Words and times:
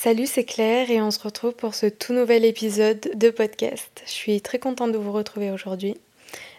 Salut, 0.00 0.26
c'est 0.26 0.44
Claire 0.44 0.92
et 0.92 1.02
on 1.02 1.10
se 1.10 1.18
retrouve 1.18 1.54
pour 1.54 1.74
ce 1.74 1.86
tout 1.86 2.12
nouvel 2.12 2.44
épisode 2.44 3.00
de 3.16 3.30
podcast. 3.30 4.00
Je 4.06 4.12
suis 4.12 4.40
très 4.40 4.60
contente 4.60 4.92
de 4.92 4.96
vous 4.96 5.10
retrouver 5.10 5.50
aujourd'hui. 5.50 5.96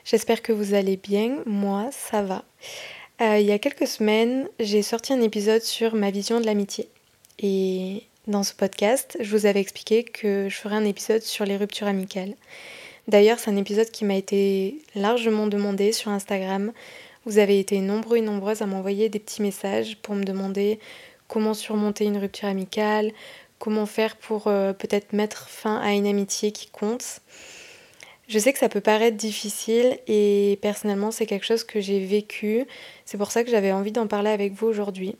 J'espère 0.03 0.41
que 0.41 0.51
vous 0.51 0.73
allez 0.73 0.97
bien, 0.97 1.37
moi 1.45 1.87
ça 1.93 2.21
va. 2.21 2.43
Euh, 3.21 3.39
il 3.39 3.45
y 3.45 3.53
a 3.53 3.57
quelques 3.57 3.87
semaines, 3.87 4.49
j'ai 4.59 4.81
sorti 4.81 5.13
un 5.13 5.21
épisode 5.21 5.61
sur 5.61 5.95
ma 5.95 6.11
vision 6.11 6.41
de 6.41 6.45
l'amitié. 6.45 6.89
Et 7.41 8.03
dans 8.27 8.43
ce 8.43 8.53
podcast, 8.53 9.15
je 9.21 9.37
vous 9.37 9.45
avais 9.45 9.61
expliqué 9.61 10.03
que 10.03 10.49
je 10.49 10.57
ferais 10.57 10.75
un 10.75 10.83
épisode 10.83 11.21
sur 11.21 11.45
les 11.45 11.55
ruptures 11.55 11.87
amicales. 11.87 12.35
D'ailleurs, 13.07 13.39
c'est 13.39 13.51
un 13.51 13.55
épisode 13.55 13.89
qui 13.89 14.03
m'a 14.03 14.15
été 14.15 14.81
largement 14.95 15.47
demandé 15.47 15.93
sur 15.93 16.11
Instagram. 16.11 16.73
Vous 17.25 17.37
avez 17.37 17.57
été 17.57 17.79
nombreux 17.79 18.17
et 18.17 18.21
nombreuses 18.21 18.61
à 18.61 18.65
m'envoyer 18.65 19.07
des 19.07 19.19
petits 19.19 19.41
messages 19.41 19.95
pour 20.01 20.15
me 20.15 20.25
demander 20.25 20.77
comment 21.30 21.53
surmonter 21.53 22.03
une 22.03 22.17
rupture 22.17 22.49
amicale, 22.49 23.13
comment 23.59 23.85
faire 23.85 24.17
pour 24.17 24.47
euh, 24.47 24.73
peut-être 24.73 25.13
mettre 25.13 25.47
fin 25.47 25.77
à 25.77 25.94
une 25.94 26.08
amitié 26.08 26.52
qui 26.52 26.67
compte. 26.67 27.22
Je 28.27 28.38
sais 28.38 28.51
que 28.51 28.59
ça 28.59 28.69
peut 28.69 28.81
paraître 28.81 29.16
difficile 29.16 29.97
et 30.07 30.59
personnellement 30.62 31.12
c'est 31.12 31.25
quelque 31.25 31.45
chose 31.45 31.63
que 31.63 31.79
j'ai 31.79 32.06
vécu. 32.06 32.66
C'est 33.06 33.17
pour 33.17 33.31
ça 33.31 33.44
que 33.44 33.50
j'avais 33.50 33.72
envie 33.72 33.91
d'en 33.91 34.07
parler 34.07 34.29
avec 34.29 34.53
vous 34.53 34.67
aujourd'hui. 34.67 35.16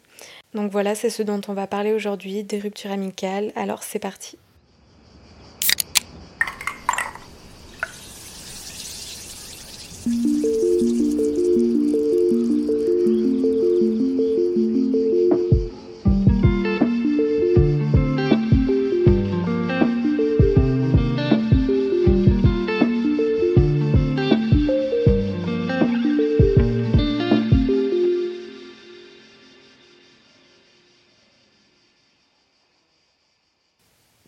Donc 0.54 0.72
voilà, 0.72 0.94
c'est 0.94 1.10
ce 1.10 1.24
dont 1.24 1.42
on 1.48 1.54
va 1.54 1.66
parler 1.66 1.94
aujourd'hui, 1.94 2.44
des 2.44 2.60
ruptures 2.60 2.92
amicales. 2.92 3.52
Alors 3.56 3.84
c'est 3.84 4.00
parti. 4.00 4.38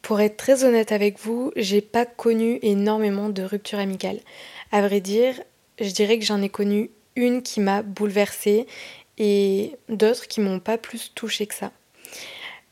Pour 0.01 0.19
être 0.19 0.37
très 0.37 0.63
honnête 0.63 0.91
avec 0.91 1.19
vous, 1.19 1.51
j'ai 1.55 1.81
pas 1.81 2.05
connu 2.05 2.59
énormément 2.63 3.29
de 3.29 3.43
ruptures 3.43 3.79
amicales. 3.79 4.19
À 4.71 4.81
vrai 4.81 4.99
dire, 4.99 5.35
je 5.79 5.91
dirais 5.91 6.17
que 6.17 6.25
j'en 6.25 6.41
ai 6.41 6.49
connu 6.49 6.89
une 7.15 7.41
qui 7.41 7.59
m'a 7.59 7.81
bouleversée 7.81 8.65
et 9.17 9.75
d'autres 9.89 10.27
qui 10.27 10.41
m'ont 10.41 10.59
pas 10.59 10.77
plus 10.77 11.11
touchée 11.13 11.45
que 11.45 11.53
ça. 11.53 11.71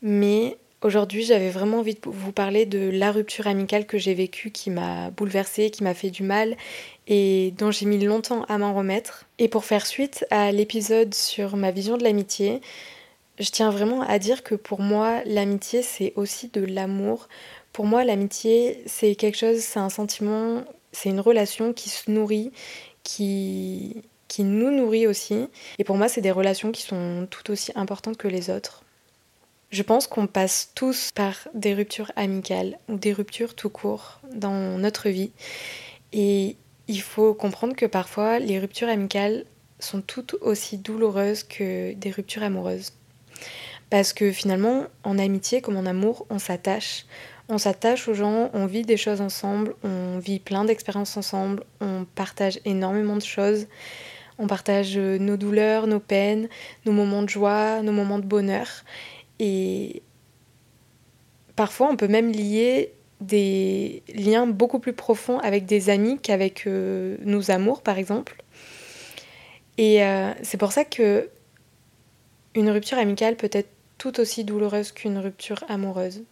Mais 0.02 0.56
aujourd'hui, 0.82 1.22
j'avais 1.22 1.50
vraiment 1.50 1.78
envie 1.78 1.94
de 1.94 2.00
vous 2.04 2.32
parler 2.32 2.66
de 2.66 2.90
la 2.90 3.12
rupture 3.12 3.46
amicale 3.46 3.86
que 3.86 3.98
j'ai 3.98 4.14
vécue 4.14 4.50
qui 4.50 4.70
m'a 4.70 5.10
bouleversée, 5.10 5.70
qui 5.70 5.84
m'a 5.84 5.94
fait 5.94 6.10
du 6.10 6.22
mal 6.22 6.56
et 7.06 7.52
dont 7.58 7.70
j'ai 7.70 7.86
mis 7.86 8.02
longtemps 8.02 8.44
à 8.44 8.58
m'en 8.58 8.74
remettre. 8.74 9.26
Et 9.38 9.48
pour 9.48 9.64
faire 9.64 9.86
suite 9.86 10.26
à 10.30 10.50
l'épisode 10.52 11.14
sur 11.14 11.56
ma 11.56 11.70
vision 11.70 11.96
de 11.96 12.02
l'amitié, 12.02 12.60
je 13.40 13.50
tiens 13.50 13.70
vraiment 13.70 14.02
à 14.02 14.18
dire 14.18 14.44
que 14.44 14.54
pour 14.54 14.80
moi, 14.80 15.22
l'amitié, 15.24 15.82
c'est 15.82 16.12
aussi 16.14 16.48
de 16.48 16.60
l'amour. 16.60 17.28
Pour 17.72 17.86
moi, 17.86 18.04
l'amitié, 18.04 18.82
c'est 18.86 19.14
quelque 19.14 19.38
chose, 19.38 19.60
c'est 19.60 19.80
un 19.80 19.88
sentiment, 19.88 20.62
c'est 20.92 21.08
une 21.08 21.20
relation 21.20 21.72
qui 21.72 21.88
se 21.88 22.10
nourrit, 22.10 22.52
qui, 23.02 24.02
qui 24.28 24.44
nous 24.44 24.70
nourrit 24.70 25.06
aussi. 25.06 25.48
Et 25.78 25.84
pour 25.84 25.96
moi, 25.96 26.08
c'est 26.08 26.20
des 26.20 26.30
relations 26.30 26.70
qui 26.70 26.82
sont 26.82 27.26
tout 27.30 27.50
aussi 27.50 27.72
importantes 27.74 28.18
que 28.18 28.28
les 28.28 28.50
autres. 28.50 28.84
Je 29.70 29.82
pense 29.82 30.06
qu'on 30.06 30.26
passe 30.26 30.72
tous 30.74 31.10
par 31.14 31.34
des 31.54 31.74
ruptures 31.74 32.12
amicales 32.16 32.78
ou 32.88 32.96
des 32.96 33.12
ruptures 33.12 33.54
tout 33.54 33.70
court 33.70 34.20
dans 34.34 34.76
notre 34.78 35.08
vie. 35.08 35.30
Et 36.12 36.56
il 36.88 37.00
faut 37.00 37.32
comprendre 37.32 37.74
que 37.74 37.86
parfois, 37.86 38.38
les 38.38 38.58
ruptures 38.58 38.88
amicales 38.88 39.44
sont 39.78 40.02
tout 40.02 40.26
aussi 40.42 40.76
douloureuses 40.76 41.44
que 41.44 41.94
des 41.94 42.10
ruptures 42.10 42.42
amoureuses. 42.42 42.92
Parce 43.90 44.12
que 44.12 44.30
finalement, 44.30 44.84
en 45.04 45.18
amitié 45.18 45.60
comme 45.60 45.76
en 45.76 45.86
amour, 45.86 46.26
on 46.30 46.38
s'attache. 46.38 47.06
On 47.48 47.58
s'attache 47.58 48.06
aux 48.06 48.14
gens, 48.14 48.50
on 48.54 48.66
vit 48.66 48.82
des 48.82 48.96
choses 48.96 49.20
ensemble, 49.20 49.74
on 49.82 50.20
vit 50.20 50.38
plein 50.38 50.64
d'expériences 50.64 51.16
ensemble, 51.16 51.64
on 51.80 52.06
partage 52.14 52.60
énormément 52.64 53.16
de 53.16 53.22
choses. 53.22 53.66
On 54.38 54.46
partage 54.46 54.96
nos 54.96 55.36
douleurs, 55.36 55.86
nos 55.86 56.00
peines, 56.00 56.48
nos 56.86 56.92
moments 56.92 57.22
de 57.22 57.28
joie, 57.28 57.82
nos 57.82 57.92
moments 57.92 58.18
de 58.18 58.24
bonheur. 58.24 58.68
Et 59.38 60.02
parfois, 61.56 61.88
on 61.90 61.96
peut 61.96 62.08
même 62.08 62.30
lier 62.30 62.94
des 63.20 64.02
liens 64.14 64.46
beaucoup 64.46 64.78
plus 64.78 64.94
profonds 64.94 65.38
avec 65.40 65.66
des 65.66 65.90
amis 65.90 66.18
qu'avec 66.18 66.66
euh, 66.66 67.16
nos 67.24 67.50
amours, 67.50 67.82
par 67.82 67.98
exemple. 67.98 68.42
Et 69.76 70.02
euh, 70.02 70.32
c'est 70.42 70.56
pour 70.56 70.72
ça 70.72 70.84
que 70.84 71.28
une 72.54 72.70
rupture 72.70 72.98
amicale 72.98 73.36
peut 73.36 73.50
être 73.52 73.68
tout 73.98 74.18
aussi 74.20 74.44
douloureuse 74.44 74.92
qu'une 74.92 75.18
rupture 75.18 75.62
amoureuse. 75.68 76.22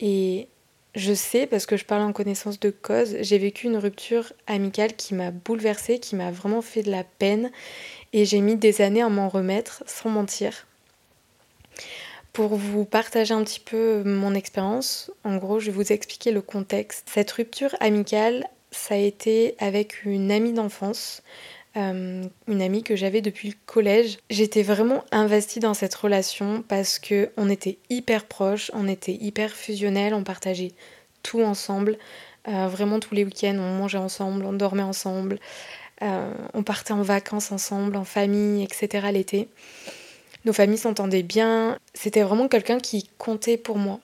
Et 0.00 0.48
je 0.94 1.12
sais, 1.12 1.46
parce 1.46 1.66
que 1.66 1.76
je 1.76 1.84
parle 1.84 2.02
en 2.02 2.12
connaissance 2.12 2.60
de 2.60 2.70
cause, 2.70 3.16
j'ai 3.20 3.38
vécu 3.38 3.66
une 3.66 3.78
rupture 3.78 4.32
amicale 4.46 4.94
qui 4.94 5.14
m'a 5.14 5.30
bouleversée, 5.30 5.98
qui 5.98 6.14
m'a 6.14 6.30
vraiment 6.30 6.62
fait 6.62 6.82
de 6.82 6.90
la 6.90 7.04
peine, 7.04 7.50
et 8.12 8.24
j'ai 8.24 8.40
mis 8.40 8.56
des 8.56 8.80
années 8.80 9.02
à 9.02 9.08
m'en 9.08 9.28
remettre, 9.28 9.82
sans 9.86 10.10
mentir. 10.10 10.66
Pour 12.32 12.56
vous 12.56 12.84
partager 12.84 13.34
un 13.34 13.42
petit 13.44 13.60
peu 13.60 14.02
mon 14.04 14.34
expérience, 14.34 15.10
en 15.24 15.36
gros, 15.36 15.58
je 15.58 15.66
vais 15.66 15.76
vous 15.76 15.92
expliquer 15.92 16.32
le 16.32 16.42
contexte. 16.42 17.08
Cette 17.12 17.30
rupture 17.32 17.74
amicale, 17.80 18.46
ça 18.70 18.94
a 18.94 18.98
été 18.98 19.54
avec 19.58 20.04
une 20.04 20.30
amie 20.30 20.52
d'enfance 20.52 21.22
euh, 21.76 22.22
une 22.46 22.62
amie 22.62 22.84
que 22.84 22.94
j'avais 22.94 23.20
depuis 23.20 23.48
le 23.48 23.54
collège. 23.66 24.18
J'étais 24.30 24.62
vraiment 24.62 25.04
investie 25.10 25.58
dans 25.58 25.74
cette 25.74 25.94
relation 25.94 26.62
parce 26.68 26.98
que 26.98 27.30
on 27.36 27.50
était 27.50 27.78
hyper 27.90 28.26
proches, 28.26 28.70
on 28.74 28.86
était 28.86 29.14
hyper 29.14 29.50
fusionnels, 29.50 30.14
on 30.14 30.22
partageait 30.22 30.72
tout 31.22 31.42
ensemble. 31.42 31.98
Euh, 32.46 32.68
vraiment 32.68 33.00
tous 33.00 33.14
les 33.14 33.24
week-ends, 33.24 33.56
on 33.58 33.78
mangeait 33.78 33.98
ensemble, 33.98 34.44
on 34.44 34.52
dormait 34.52 34.82
ensemble, 34.82 35.40
euh, 36.02 36.32
on 36.52 36.62
partait 36.62 36.92
en 36.92 37.02
vacances 37.02 37.50
ensemble, 37.50 37.96
en 37.96 38.04
famille, 38.04 38.62
etc. 38.62 39.08
l'été. 39.12 39.48
nos 40.44 40.52
familles 40.52 40.78
s'entendaient 40.78 41.22
bien. 41.22 41.78
C'était 41.94 42.22
vraiment 42.22 42.48
quelqu'un 42.48 42.78
qui 42.78 43.08
comptait 43.18 43.56
pour 43.56 43.78
moi. 43.78 44.00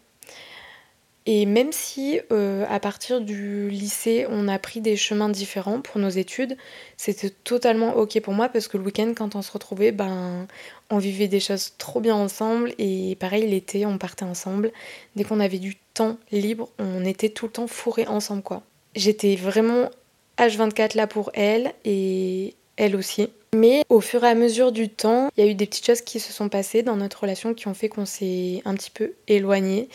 Et 1.32 1.46
même 1.46 1.70
si 1.70 2.18
euh, 2.32 2.66
à 2.68 2.80
partir 2.80 3.20
du 3.20 3.70
lycée, 3.70 4.26
on 4.28 4.48
a 4.48 4.58
pris 4.58 4.80
des 4.80 4.96
chemins 4.96 5.28
différents 5.28 5.80
pour 5.80 6.00
nos 6.00 6.08
études, 6.08 6.56
c'était 6.96 7.30
totalement 7.30 7.94
ok 7.94 8.20
pour 8.20 8.34
moi 8.34 8.48
parce 8.48 8.66
que 8.66 8.76
le 8.76 8.82
week-end, 8.82 9.12
quand 9.16 9.36
on 9.36 9.42
se 9.42 9.52
retrouvait, 9.52 9.92
ben, 9.92 10.48
on 10.90 10.98
vivait 10.98 11.28
des 11.28 11.38
choses 11.38 11.74
trop 11.78 12.00
bien 12.00 12.16
ensemble. 12.16 12.74
Et 12.78 13.16
pareil, 13.20 13.48
l'été, 13.48 13.86
on 13.86 13.96
partait 13.96 14.24
ensemble. 14.24 14.72
Dès 15.14 15.22
qu'on 15.22 15.38
avait 15.38 15.60
du 15.60 15.76
temps 15.94 16.18
libre, 16.32 16.68
on 16.80 17.04
était 17.04 17.28
tout 17.28 17.46
le 17.46 17.52
temps 17.52 17.68
fourrés 17.68 18.08
ensemble, 18.08 18.42
quoi. 18.42 18.64
J'étais 18.96 19.36
vraiment 19.36 19.88
H24 20.36 20.96
là 20.96 21.06
pour 21.06 21.30
elle 21.34 21.74
et 21.84 22.56
elle 22.76 22.96
aussi. 22.96 23.28
Mais 23.55 23.82
au 23.88 24.00
fur 24.00 24.23
et 24.23 24.29
à 24.29 24.35
mesure 24.35 24.70
du 24.70 24.88
temps, 24.88 25.31
il 25.37 25.44
y 25.44 25.49
a 25.49 25.50
eu 25.50 25.55
des 25.55 25.67
petites 25.67 25.85
choses 25.85 26.02
qui 26.02 26.20
se 26.20 26.32
sont 26.32 26.49
passées 26.49 26.82
dans 26.82 26.97
notre 26.97 27.23
relation 27.23 27.52
qui 27.52 27.67
ont 27.67 27.75
fait 27.75 27.88
qu'on 27.88 28.06
s'est 28.06 28.62
un 28.64 28.75
petit 28.75 28.93
peu 28.93 29.14
éloigné. 29.26 29.88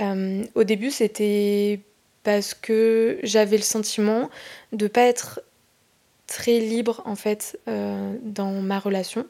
Euh, 0.00 0.44
au 0.54 0.64
début, 0.64 0.90
c'était 0.90 1.80
parce 2.24 2.52
que 2.52 3.18
j'avais 3.22 3.56
le 3.56 3.62
sentiment 3.62 4.28
de 4.72 4.86
pas 4.86 5.02
être 5.02 5.40
très 6.26 6.60
libre 6.60 7.02
en 7.06 7.16
fait 7.16 7.58
euh, 7.68 8.16
dans 8.22 8.52
ma 8.52 8.78
relation. 8.78 9.26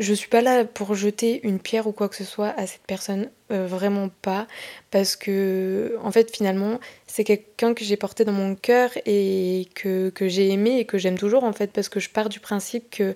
Je 0.00 0.12
suis 0.12 0.28
pas 0.28 0.40
là 0.40 0.64
pour 0.64 0.96
jeter 0.96 1.40
une 1.46 1.60
pierre 1.60 1.86
ou 1.86 1.92
quoi 1.92 2.08
que 2.08 2.16
ce 2.16 2.24
soit 2.24 2.48
à 2.48 2.66
cette 2.66 2.82
personne, 2.84 3.30
euh, 3.52 3.64
vraiment 3.68 4.10
pas, 4.22 4.48
parce 4.90 5.14
que 5.14 5.96
en 6.02 6.10
fait 6.10 6.34
finalement 6.34 6.80
c'est 7.06 7.22
quelqu'un 7.22 7.74
que 7.74 7.84
j'ai 7.84 7.96
porté 7.96 8.24
dans 8.24 8.32
mon 8.32 8.56
cœur 8.56 8.90
et 9.06 9.68
que, 9.76 10.10
que 10.10 10.26
j'ai 10.26 10.50
aimé 10.50 10.80
et 10.80 10.84
que 10.84 10.98
j'aime 10.98 11.16
toujours 11.16 11.44
en 11.44 11.52
fait, 11.52 11.70
parce 11.72 11.88
que 11.88 12.00
je 12.00 12.10
pars 12.10 12.28
du 12.28 12.40
principe 12.40 12.90
que 12.90 13.14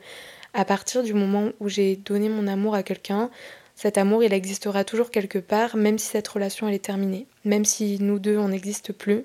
à 0.55 0.65
partir 0.65 1.03
du 1.03 1.15
moment 1.15 1.51
où 1.59 1.69
j'ai 1.69 1.97
donné 1.97 2.29
mon 2.29 2.47
amour 2.47 2.77
à 2.77 2.85
quelqu'un, 2.85 3.29
cet 3.75 3.99
amour 3.99 4.23
il 4.23 4.33
existera 4.33 4.85
toujours 4.85 5.11
quelque 5.11 5.39
part, 5.41 5.77
même 5.77 5.99
si 5.99 6.07
cette 6.07 6.29
relation 6.29 6.69
elle 6.69 6.75
est 6.75 6.85
terminée, 6.85 7.27
même 7.45 7.65
si 7.65 7.99
nous 8.01 8.21
deux 8.21 8.39
on 8.39 8.49
n'existe 8.51 8.93
plus, 8.93 9.25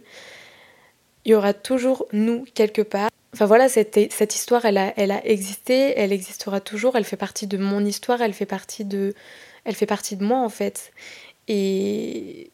il 1.25 1.31
y 1.33 1.35
aura 1.35 1.53
toujours 1.53 2.07
nous 2.13 2.45
quelque 2.55 2.81
part 2.81 3.09
Enfin 3.33 3.45
voilà, 3.45 3.67
cette, 3.67 4.13
cette 4.13 4.35
histoire, 4.35 4.65
elle 4.65 4.77
a, 4.77 4.93
elle 4.95 5.11
a 5.11 5.25
existé, 5.25 5.93
elle 5.97 6.13
existera 6.13 6.61
toujours, 6.61 6.95
elle 6.95 7.03
fait 7.03 7.17
partie 7.17 7.47
de 7.47 7.57
mon 7.57 7.83
histoire, 7.83 8.21
elle 8.21 8.33
fait 8.33 8.45
partie 8.45 8.85
de, 8.85 9.15
elle 9.65 9.75
fait 9.75 9.87
partie 9.87 10.15
de 10.15 10.23
moi 10.23 10.39
en 10.39 10.49
fait. 10.49 10.91
Et 11.47 12.51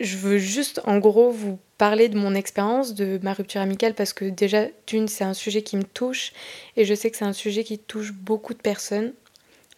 je 0.00 0.16
veux 0.16 0.38
juste 0.38 0.80
en 0.84 0.98
gros 0.98 1.30
vous 1.30 1.58
parler 1.78 2.08
de 2.08 2.18
mon 2.18 2.34
expérience, 2.34 2.94
de 2.94 3.20
ma 3.22 3.32
rupture 3.32 3.60
amicale, 3.60 3.94
parce 3.94 4.12
que 4.12 4.24
déjà, 4.24 4.66
d'une, 4.86 5.08
c'est 5.08 5.24
un 5.24 5.34
sujet 5.34 5.62
qui 5.62 5.76
me 5.76 5.84
touche, 5.84 6.32
et 6.76 6.84
je 6.84 6.94
sais 6.94 7.10
que 7.10 7.16
c'est 7.16 7.24
un 7.24 7.32
sujet 7.32 7.64
qui 7.64 7.78
touche 7.78 8.12
beaucoup 8.12 8.52
de 8.52 8.58
personnes. 8.58 9.12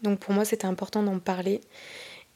Donc 0.00 0.18
pour 0.18 0.32
moi, 0.32 0.44
c'était 0.44 0.66
important 0.66 1.02
d'en 1.02 1.18
parler. 1.18 1.60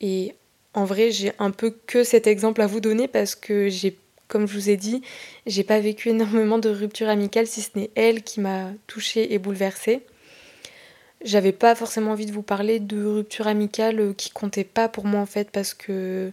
Et 0.01 0.35
en 0.75 0.85
vrai, 0.85 1.11
j'ai 1.11 1.33
un 1.39 1.51
peu 1.51 1.71
que 1.71 2.05
cet 2.05 2.27
exemple 2.27 2.61
à 2.61 2.67
vous 2.67 2.81
donner 2.81 3.09
parce 3.09 3.35
que 3.35 3.69
j'ai 3.69 3.97
comme 4.29 4.47
je 4.47 4.55
vous 4.55 4.71
ai 4.71 4.77
dit, 4.77 5.03
j'ai 5.47 5.65
pas 5.65 5.81
vécu 5.81 6.09
énormément 6.11 6.59
de 6.59 6.69
ruptures 6.69 7.09
amicales 7.09 7.47
si 7.47 7.63
ce 7.63 7.71
n'est 7.77 7.91
elle 7.95 8.23
qui 8.23 8.41
m'a 8.41 8.71
touchée 8.87 9.33
et 9.33 9.39
bouleversée. 9.39 10.03
J'avais 11.25 11.53
pas 11.53 11.75
forcément 11.75 12.13
envie 12.13 12.27
de 12.27 12.33
vous 12.33 12.43
parler 12.43 12.79
de 12.79 13.05
ruptures 13.05 13.47
amicales 13.47 14.15
qui 14.17 14.31
comptaient 14.31 14.65
pas 14.65 14.89
pour 14.89 15.07
moi 15.07 15.21
en 15.21 15.27
fait 15.27 15.51
parce 15.51 15.75
que 15.75 16.31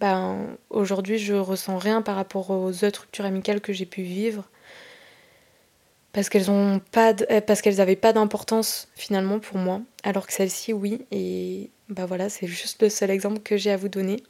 ben, 0.00 0.56
aujourd'hui 0.70 1.18
je 1.18 1.34
ressens 1.34 1.78
rien 1.78 2.00
par 2.00 2.16
rapport 2.16 2.50
aux 2.50 2.84
autres 2.84 3.02
ruptures 3.02 3.24
amicales 3.24 3.60
que 3.60 3.72
j'ai 3.72 3.86
pu 3.86 4.02
vivre. 4.02 4.48
Parce 6.12 6.28
qu'elles 6.28 6.50
ont 6.50 6.80
pas 6.90 7.14
euh, 7.30 7.40
parce 7.40 7.60
qu'elles 7.60 7.80
avaient 7.80 7.96
pas 7.96 8.12
d'importance 8.12 8.88
finalement 8.96 9.38
pour 9.40 9.58
moi. 9.58 9.82
Alors 10.02 10.26
que 10.26 10.32
celle-ci 10.32 10.72
oui 10.72 11.06
et 11.12 11.70
bah 11.88 12.06
voilà 12.06 12.28
c'est 12.28 12.46
juste 12.46 12.82
le 12.82 12.88
seul 12.88 13.10
exemple 13.10 13.40
que 13.40 13.56
j'ai 13.56 13.70
à 13.70 13.76
vous 13.76 13.88
donner. 13.88 14.22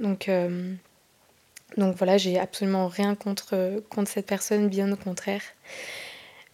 Donc 0.00 0.28
euh, 0.28 0.74
donc 1.76 1.96
voilà, 1.96 2.18
j'ai 2.18 2.38
absolument 2.38 2.88
rien 2.88 3.14
contre, 3.14 3.82
contre 3.90 4.10
cette 4.10 4.26
personne, 4.26 4.68
bien 4.68 4.90
au 4.92 4.96
contraire. 4.96 5.42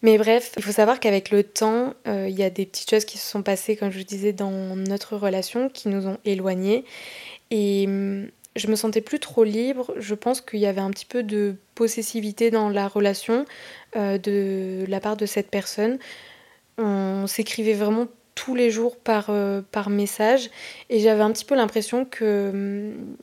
Mais 0.01 0.17
bref, 0.17 0.53
il 0.57 0.63
faut 0.63 0.71
savoir 0.71 0.99
qu'avec 0.99 1.29
le 1.29 1.43
temps, 1.43 1.93
euh, 2.07 2.27
il 2.27 2.35
y 2.35 2.43
a 2.43 2.49
des 2.49 2.65
petites 2.65 2.89
choses 2.89 3.05
qui 3.05 3.17
se 3.19 3.29
sont 3.29 3.43
passées, 3.43 3.75
comme 3.75 3.91
je 3.91 3.99
vous 3.99 4.03
disais, 4.03 4.33
dans 4.33 4.75
notre 4.75 5.15
relation, 5.15 5.69
qui 5.69 5.89
nous 5.89 6.07
ont 6.07 6.17
éloignés. 6.25 6.85
Et 7.51 7.85
hum, 7.87 8.27
je 8.55 8.67
me 8.67 8.75
sentais 8.75 9.01
plus 9.01 9.19
trop 9.19 9.43
libre. 9.43 9.93
Je 9.97 10.15
pense 10.15 10.41
qu'il 10.41 10.59
y 10.59 10.65
avait 10.65 10.81
un 10.81 10.89
petit 10.89 11.05
peu 11.05 11.21
de 11.21 11.55
possessivité 11.75 12.49
dans 12.49 12.69
la 12.69 12.87
relation 12.87 13.45
euh, 13.95 14.17
de 14.17 14.85
la 14.87 14.99
part 14.99 15.17
de 15.17 15.27
cette 15.27 15.51
personne. 15.51 15.99
On 16.77 17.27
s'écrivait 17.27 17.73
vraiment 17.73 18.07
tous 18.33 18.55
les 18.55 18.71
jours 18.71 18.97
par, 18.97 19.27
euh, 19.29 19.61
par 19.71 19.89
message 19.89 20.49
et 20.89 20.99
j'avais 20.99 21.21
un 21.21 21.31
petit 21.31 21.45
peu 21.45 21.53
l'impression 21.53 22.05
que 22.05 22.49
hum, 22.51 23.15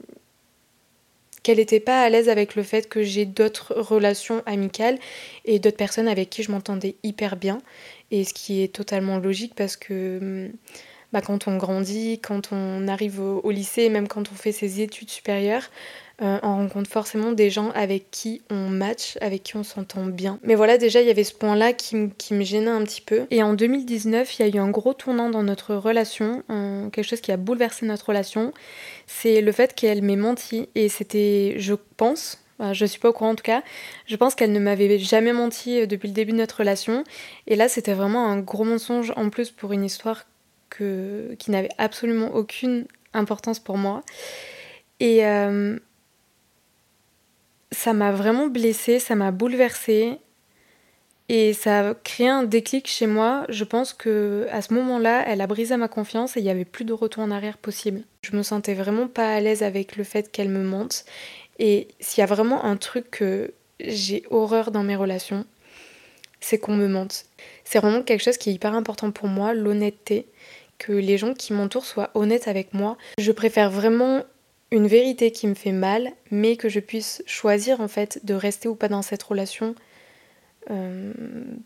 qu'elle 1.49 1.57
n'était 1.57 1.81
pas 1.81 2.03
à 2.03 2.11
l'aise 2.11 2.29
avec 2.29 2.57
le 2.57 2.63
fait 2.63 2.91
que 2.91 3.03
j'ai 3.03 3.25
d'autres 3.25 3.73
relations 3.75 4.43
amicales 4.45 4.99
et 5.47 5.59
d'autres 5.59 5.79
personnes 5.79 6.07
avec 6.07 6.29
qui 6.29 6.43
je 6.43 6.51
m'entendais 6.53 6.97
hyper 7.03 7.37
bien. 7.37 7.63
Et 8.11 8.25
ce 8.25 8.35
qui 8.35 8.63
est 8.63 8.69
totalement 8.69 9.17
logique 9.17 9.55
parce 9.55 9.75
que 9.75 10.19
hum, 10.21 10.53
bah, 11.15 11.23
quand 11.23 11.49
on 11.49 11.57
grandit, 11.57 12.21
quand 12.21 12.53
on 12.53 12.87
arrive 12.87 13.21
au, 13.21 13.51
lycée, 13.51 13.89
même 13.89 14.09
quand 14.09 14.31
on 14.31 14.35
fait 14.35 14.53
ses 14.53 14.83
études 14.83 15.09
supérieures, 15.09 15.71
euh, 16.21 16.39
on 16.43 16.57
rencontre 16.57 16.91
forcément 16.91 17.33
des 17.33 17.49
gens 17.49 17.71
avec 17.71 18.11
qui 18.11 18.43
on 18.51 18.69
match, 18.69 19.17
avec 19.21 19.43
qui 19.45 19.57
on 19.57 19.63
s'entend 19.63 20.07
bien. 20.07 20.41
Mais 20.43 20.55
voilà, 20.55 20.77
déjà, 20.77 21.01
il 21.01 21.07
y 21.07 21.11
avait 21.11 21.25
ce 21.25 21.35
point-là 21.35 21.73
qui, 21.73 21.95
me 21.97 22.45
gênait 22.45 22.71
un 22.71 22.83
petit 22.83 23.01
peu. 23.01 23.27
Et 23.31 23.43
en 23.43 23.55
2019, 23.55 24.39
il 24.39 24.47
y 24.47 24.51
a 24.51 24.57
eu 24.57 24.59
un 24.59 24.71
gros 24.71 24.95
tournant 24.95 25.31
dans 25.31 25.43
notre 25.43 25.75
relation, 25.75 26.43
quelque 26.93 27.05
chose 27.05 27.21
qui 27.21 27.31
a 27.31 27.37
bouleversé 27.37 27.87
notre 27.87 28.07
relation. 28.07 28.53
C'est 29.07 29.41
le 29.41 29.53
fait 29.53 29.75
qu'elle 29.75 30.03
m'ait 30.03 30.17
menti. 30.17 30.69
Et 30.75 30.89
c'était, 30.89 31.55
je 31.59 31.75
pense, 31.97 32.39
je 32.73 32.85
suis 32.85 32.99
pas 32.99 33.11
au 33.11 33.13
courant 33.13 33.31
en 33.31 33.35
tout 33.35 33.45
cas. 33.45 33.63
Je 34.07 34.17
pense 34.17 34.35
qu'elle 34.35 34.53
ne 34.53 34.59
m'avait 34.59 34.99
jamais 34.99 35.33
menti 35.33 35.81
euh, 35.81 35.87
depuis 35.87 36.09
le 36.09 36.15
début 36.15 36.33
de 36.33 36.39
notre 36.39 36.59
relation. 36.59 37.05
Et 37.47 37.57
là, 37.57 37.69
c'était 37.69 37.95
vraiment 37.95 38.27
un 38.27 38.39
gros 38.41 38.65
mensonge 38.65 39.13
en 39.17 39.31
plus 39.31 39.51
pour 39.51 39.73
une 39.73 39.85
histoire 39.85 40.27
qui 40.77 41.51
n'avait 41.51 41.71
absolument 41.79 42.35
aucune 42.35 42.87
importance 43.13 43.59
pour 43.59 43.79
moi. 43.79 44.03
Et 45.01 45.27
euh, 45.27 45.79
ça 47.71 47.93
m'a 47.93 48.13
vraiment 48.13 48.47
blessée, 48.47 48.99
ça 48.99 49.15
m'a 49.15 49.31
bouleversée. 49.31 50.19
Et 51.31 51.53
ça 51.53 51.91
a 51.91 51.95
créé 51.95 52.29
un 52.29 52.43
déclic 52.43 52.87
chez 52.87 53.07
moi. 53.07 53.45
Je 53.51 53.65
pense 53.65 53.93
que 53.93 54.47
à 54.51 54.63
ce 54.63 54.73
moment-là, 54.73 55.25
elle 55.27 55.43
a 55.43 55.47
brisé 55.47 55.77
ma 55.77 55.89
confiance 55.89 56.37
et 56.37 56.41
il 56.41 56.45
n'y 56.45 56.51
avait 56.51 56.65
plus 56.65 56.87
de 56.87 56.95
retour 56.95 57.23
en 57.23 57.31
arrière 57.31 57.59
possible. 57.59 58.03
Je 58.23 58.35
me 58.35 58.43
sentais 58.43 58.73
vraiment 58.73 59.09
pas 59.09 59.35
à 59.35 59.41
l'aise 59.41 59.63
avec 59.63 59.97
le 59.97 60.05
fait 60.05 60.33
qu'elle 60.33 60.49
me 60.49 60.63
mente. 60.63 61.05
Et 61.59 61.89
s'il 62.01 62.23
y 62.23 62.25
a 62.25 62.27
vraiment 62.27 62.65
un 62.65 62.77
truc 62.77 63.11
que 63.11 63.53
j'ai 63.79 64.23
horreur 64.31 64.71
dans 64.71 64.83
mes 64.83 64.97
relations, 64.97 65.45
c'est 66.41 66.59
qu'on 66.59 66.77
me 66.77 66.89
mente. 66.89 67.27
C'est 67.65 67.81
vraiment 67.81 68.03
quelque 68.03 68.23
chose 68.23 68.39
qui 68.39 68.49
est 68.49 68.55
hyper 68.55 68.75
important 68.75 69.11
pour 69.11 69.29
moi, 69.29 69.53
l'honnêteté, 69.53 70.27
que 70.79 70.93
les 70.93 71.19
gens 71.19 71.35
qui 71.35 71.53
m'entourent 71.53 71.85
soient 71.85 72.11
honnêtes 72.15 72.49
avec 72.49 72.73
moi. 72.73 72.97
Je 73.19 73.33
préfère 73.33 73.71
vraiment 73.71 74.25
une 74.71 74.87
vérité 74.87 75.31
qui 75.31 75.47
me 75.47 75.55
fait 75.55 75.73
mal, 75.73 76.13
mais 76.31 76.57
que 76.57 76.69
je 76.69 76.81
puisse 76.81 77.23
choisir 77.27 77.81
en 77.81 77.89
fait 77.89 78.25
de 78.25 78.35
rester 78.35 78.69
ou 78.69 78.75
pas 78.75 78.89
dans 78.89 79.03
cette 79.03 79.23
relation 79.23 79.75
euh, 80.71 81.13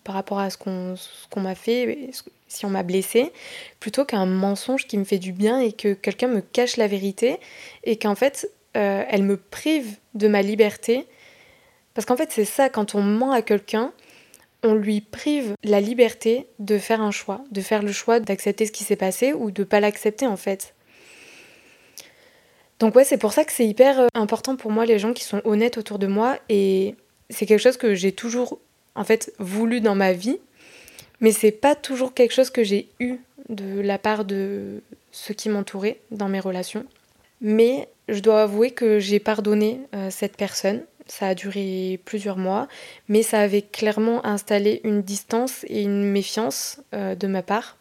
par 0.05 0.15
rapport 0.15 0.39
à 0.39 0.51
ce 0.51 0.57
qu'on 0.57 1.41
m'a 1.41 1.55
fait, 1.57 2.11
si 2.47 2.65
on 2.65 2.71
m'a 2.71 2.85
blessé, 2.85 3.33
plutôt 3.81 4.05
qu'un 4.05 4.27
mensonge 4.27 4.87
qui 4.87 4.97
me 4.99 5.05
fait 5.05 5.19
du 5.19 5.33
bien 5.33 5.59
et 5.59 5.73
que 5.73 5.95
quelqu'un 5.95 6.29
me 6.29 6.41
cache 6.41 6.77
la 6.77 6.87
vérité 6.87 7.41
et 7.83 7.97
qu'en 7.97 8.15
fait 8.15 8.49
euh, 8.77 9.05
elle 9.09 9.25
me 9.25 9.37
prive 9.37 9.97
de 10.15 10.29
ma 10.29 10.43
liberté. 10.43 11.07
Parce 11.95 12.07
qu'en 12.07 12.17
fait 12.17 12.31
c'est 12.31 12.45
ça, 12.45 12.69
quand 12.69 12.95
on 12.95 13.03
ment 13.03 13.33
à 13.33 13.43
quelqu'un, 13.43 13.93
on 14.63 14.75
lui 14.75 15.01
prive 15.01 15.57
la 15.65 15.81
liberté 15.81 16.47
de 16.61 16.79
faire 16.79 17.01
un 17.01 17.11
choix, 17.11 17.43
de 17.51 17.61
faire 17.61 17.83
le 17.83 17.91
choix 17.91 18.21
d'accepter 18.21 18.67
ce 18.67 18.73
qui 18.73 18.85
s'est 18.85 18.95
passé 18.95 19.33
ou 19.33 19.51
de 19.51 19.65
pas 19.65 19.81
l'accepter 19.81 20.29
en 20.29 20.37
fait. 20.37 20.75
Donc 22.83 22.97
ouais, 22.97 23.05
c'est 23.05 23.17
pour 23.17 23.33
ça 23.33 23.45
que 23.45 23.53
c'est 23.53 23.65
hyper 23.65 24.01
euh, 24.01 24.07
important 24.13 24.57
pour 24.57 24.73
moi 24.73 24.85
les 24.87 24.99
gens 24.99 25.13
qui 25.13 25.23
sont 25.23 25.41
honnêtes 25.45 25.79
autour 25.79 26.01
de 26.01 26.09
moi 26.09 26.37
et 26.49 26.97
c'est 27.31 27.47
quelque 27.47 27.61
chose 27.61 27.77
que 27.77 27.95
j'ai 27.95 28.11
toujours 28.11 28.59
en 28.97 29.05
fait 29.05 29.33
voulu 29.39 29.81
dans 29.81 29.95
ma 29.95 30.13
vie, 30.13 30.41
mais 31.21 31.31
c'est 31.31 31.53
pas 31.53 31.77
toujours 31.77 32.13
quelque 32.13 32.35
chose 32.35 32.51
que 32.51 32.65
j'ai 32.65 32.89
eu 32.99 33.19
de 33.49 33.81
la 33.81 33.99
part 33.99 34.25
de 34.25 34.83
ceux 35.13 35.33
qui 35.33 35.49
m'entouraient 35.49 36.01
dans 36.11 36.29
mes 36.29 36.41
relations. 36.41 36.85
Mais 37.41 37.89
je 38.09 38.19
dois 38.19 38.43
avouer 38.43 38.73
que 38.73 38.99
j'ai 38.99 39.21
pardonné 39.21 39.79
euh, 39.95 40.09
cette 40.11 40.37
personne. 40.37 40.83
Ça 41.07 41.29
a 41.29 41.35
duré 41.37 42.01
plusieurs 42.05 42.37
mois, 42.37 42.67
mais 43.09 43.23
ça 43.23 43.39
avait 43.39 43.63
clairement 43.63 44.27
installé 44.27 44.81
une 44.83 45.03
distance 45.03 45.65
et 45.69 45.83
une 45.83 46.11
méfiance 46.11 46.81
euh, 46.95 47.15
de 47.15 47.29
ma 47.29 47.43
part 47.43 47.77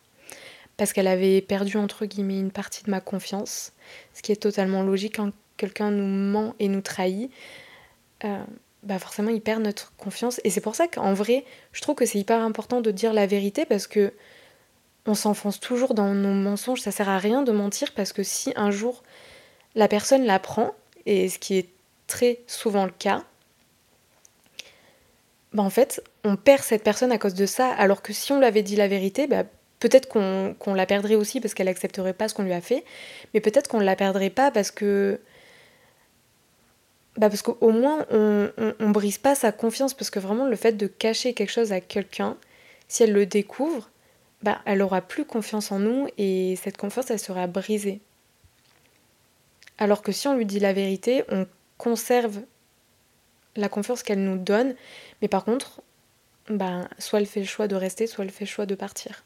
parce 0.77 0.93
qu'elle 0.93 1.07
avait 1.07 1.41
perdu 1.41 1.77
entre 1.77 2.05
guillemets 2.05 2.39
une 2.39 2.51
partie 2.51 2.83
de 2.83 2.89
ma 2.89 3.01
confiance, 3.01 3.73
ce 4.13 4.21
qui 4.21 4.31
est 4.31 4.41
totalement 4.41 4.83
logique 4.83 5.17
quand 5.17 5.31
quelqu'un 5.57 5.91
nous 5.91 6.07
ment 6.07 6.55
et 6.59 6.67
nous 6.67 6.81
trahit. 6.81 7.31
Euh, 8.23 8.43
bah 8.83 8.97
forcément 8.97 9.29
il 9.29 9.41
perd 9.41 9.61
notre 9.61 9.93
confiance 9.95 10.41
et 10.43 10.49
c'est 10.49 10.61
pour 10.61 10.73
ça 10.75 10.87
qu'en 10.87 11.13
vrai 11.13 11.45
je 11.71 11.81
trouve 11.81 11.95
que 11.95 12.05
c'est 12.05 12.17
hyper 12.17 12.39
important 12.39 12.81
de 12.81 12.89
dire 12.89 13.13
la 13.13 13.27
vérité 13.27 13.65
parce 13.65 13.85
que 13.85 14.13
on 15.05 15.13
s'enfonce 15.15 15.59
toujours 15.59 15.93
dans 15.93 16.13
nos 16.13 16.33
mensonges. 16.33 16.81
Ça 16.81 16.91
sert 16.91 17.09
à 17.09 17.17
rien 17.17 17.41
de 17.41 17.51
mentir 17.51 17.93
parce 17.93 18.13
que 18.13 18.23
si 18.23 18.53
un 18.55 18.71
jour 18.71 19.03
la 19.75 19.87
personne 19.87 20.25
l'apprend, 20.25 20.71
et 21.05 21.29
ce 21.29 21.39
qui 21.39 21.57
est 21.57 21.69
très 22.07 22.39
souvent 22.47 22.85
le 22.85 22.91
cas, 22.91 23.23
bah 25.53 25.63
en 25.63 25.69
fait, 25.69 26.03
on 26.23 26.35
perd 26.35 26.63
cette 26.63 26.83
personne 26.83 27.11
à 27.11 27.17
cause 27.17 27.33
de 27.33 27.45
ça. 27.45 27.69
Alors 27.69 28.01
que 28.01 28.13
si 28.13 28.31
on 28.31 28.39
lui 28.39 28.45
avait 28.45 28.63
dit 28.63 28.75
la 28.75 28.87
vérité, 28.87 29.27
bah 29.27 29.43
peut-être 29.81 30.07
qu'on 30.07 30.73
la 30.73 30.85
perdrait 30.85 31.15
aussi 31.15 31.41
parce 31.41 31.53
qu'elle 31.53 31.67
accepterait 31.67 32.13
pas 32.13 32.29
ce 32.29 32.33
qu'on 32.33 32.43
lui 32.43 32.53
a 32.53 32.61
fait, 32.61 32.85
mais 33.33 33.41
peut-être 33.41 33.67
qu'on 33.67 33.79
ne 33.79 33.83
la 33.83 33.97
perdrait 33.97 34.29
pas 34.29 34.49
parce 34.51 34.71
que. 34.71 35.19
Bah 37.17 37.27
parce 37.27 37.41
qu'au 37.41 37.71
moins 37.71 38.05
on, 38.09 38.49
on, 38.79 38.89
brise 38.91 39.17
pas 39.17 39.35
sa 39.35 39.51
confiance 39.51 39.93
parce 39.93 40.09
que 40.09 40.19
vraiment 40.19 40.45
le 40.45 40.55
fait 40.55 40.71
de 40.71 40.87
cacher 40.87 41.33
quelque 41.33 41.49
chose 41.49 41.73
à 41.73 41.81
quelqu'un, 41.81 42.37
si 42.87 43.03
elle 43.03 43.11
le 43.11 43.25
découvre, 43.25 43.89
bah 44.43 44.61
elle 44.63 44.81
aura 44.81 45.01
plus 45.01 45.25
confiance 45.25 45.73
en 45.73 45.79
nous 45.79 46.07
et 46.17 46.55
cette 46.55 46.77
confiance 46.77 47.11
elle 47.11 47.19
sera 47.19 47.47
brisée. 47.47 47.99
Alors 49.77 50.01
que 50.01 50.13
si 50.13 50.29
on 50.29 50.37
lui 50.37 50.45
dit 50.45 50.59
la 50.61 50.71
vérité, 50.71 51.25
on 51.27 51.47
conserve 51.77 52.39
la 53.57 53.67
confiance 53.67 54.03
qu'elle 54.03 54.23
nous 54.23 54.37
donne, 54.37 54.73
mais 55.21 55.27
par 55.27 55.43
contre, 55.43 55.81
bah, 56.49 56.87
soit 56.97 57.19
elle 57.19 57.25
fait 57.25 57.41
le 57.41 57.45
choix 57.45 57.67
de 57.67 57.75
rester, 57.75 58.07
soit 58.07 58.23
elle 58.23 58.31
fait 58.31 58.45
le 58.45 58.49
choix 58.49 58.65
de 58.65 58.75
partir. 58.75 59.25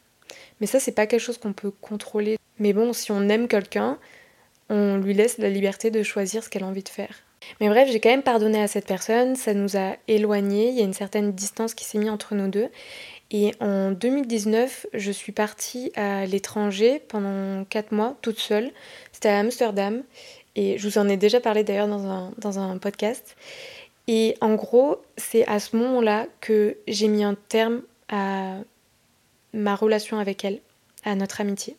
Mais 0.60 0.66
ça, 0.66 0.80
c'est 0.80 0.92
pas 0.92 1.06
quelque 1.06 1.20
chose 1.20 1.38
qu'on 1.38 1.52
peut 1.52 1.70
contrôler. 1.70 2.38
Mais 2.58 2.72
bon, 2.72 2.92
si 2.92 3.12
on 3.12 3.28
aime 3.28 3.48
quelqu'un, 3.48 3.98
on 4.68 4.96
lui 4.96 5.14
laisse 5.14 5.38
la 5.38 5.50
liberté 5.50 5.90
de 5.90 6.02
choisir 6.02 6.42
ce 6.42 6.48
qu'elle 6.48 6.64
a 6.64 6.66
envie 6.66 6.82
de 6.82 6.88
faire. 6.88 7.22
Mais 7.60 7.68
bref, 7.68 7.88
j'ai 7.90 8.00
quand 8.00 8.08
même 8.08 8.22
pardonné 8.22 8.60
à 8.60 8.66
cette 8.66 8.86
personne, 8.86 9.36
ça 9.36 9.54
nous 9.54 9.76
a 9.76 9.96
éloignés, 10.08 10.70
il 10.70 10.74
y 10.74 10.80
a 10.80 10.84
une 10.84 10.94
certaine 10.94 11.32
distance 11.32 11.74
qui 11.74 11.84
s'est 11.84 11.98
mise 11.98 12.10
entre 12.10 12.34
nous 12.34 12.48
deux. 12.48 12.68
Et 13.30 13.52
en 13.60 13.90
2019, 13.90 14.86
je 14.94 15.10
suis 15.10 15.32
partie 15.32 15.92
à 15.96 16.26
l'étranger 16.26 17.00
pendant 17.08 17.64
4 17.64 17.92
mois, 17.92 18.16
toute 18.22 18.38
seule. 18.38 18.70
C'était 19.12 19.28
à 19.28 19.38
Amsterdam. 19.38 20.02
Et 20.54 20.78
je 20.78 20.88
vous 20.88 20.98
en 20.98 21.08
ai 21.08 21.16
déjà 21.16 21.40
parlé 21.40 21.64
d'ailleurs 21.64 21.88
dans 21.88 22.06
un, 22.06 22.32
dans 22.38 22.58
un 22.58 22.78
podcast. 22.78 23.36
Et 24.08 24.36
en 24.40 24.54
gros, 24.54 25.02
c'est 25.16 25.46
à 25.48 25.58
ce 25.58 25.76
moment-là 25.76 26.26
que 26.40 26.76
j'ai 26.86 27.08
mis 27.08 27.24
un 27.24 27.34
terme 27.48 27.82
à 28.08 28.54
ma 29.52 29.74
relation 29.74 30.18
avec 30.18 30.44
elle, 30.44 30.60
à 31.04 31.14
notre 31.14 31.40
amitié. 31.40 31.76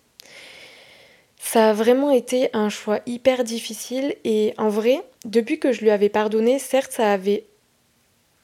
Ça 1.40 1.70
a 1.70 1.74
vraiment 1.74 2.12
été 2.12 2.50
un 2.54 2.70
choix 2.70 3.00
hyper 3.06 3.44
difficile 3.44 4.16
et 4.24 4.54
en 4.58 4.70
vrai, 4.70 5.02
depuis 5.26 5.60
que 5.60 5.72
je 5.72 5.82
lui 5.82 5.92
avais 5.92 6.10
pardonné, 6.10 6.60
certes, 6.60 6.92
ça 6.92 7.12
avait 7.14 7.46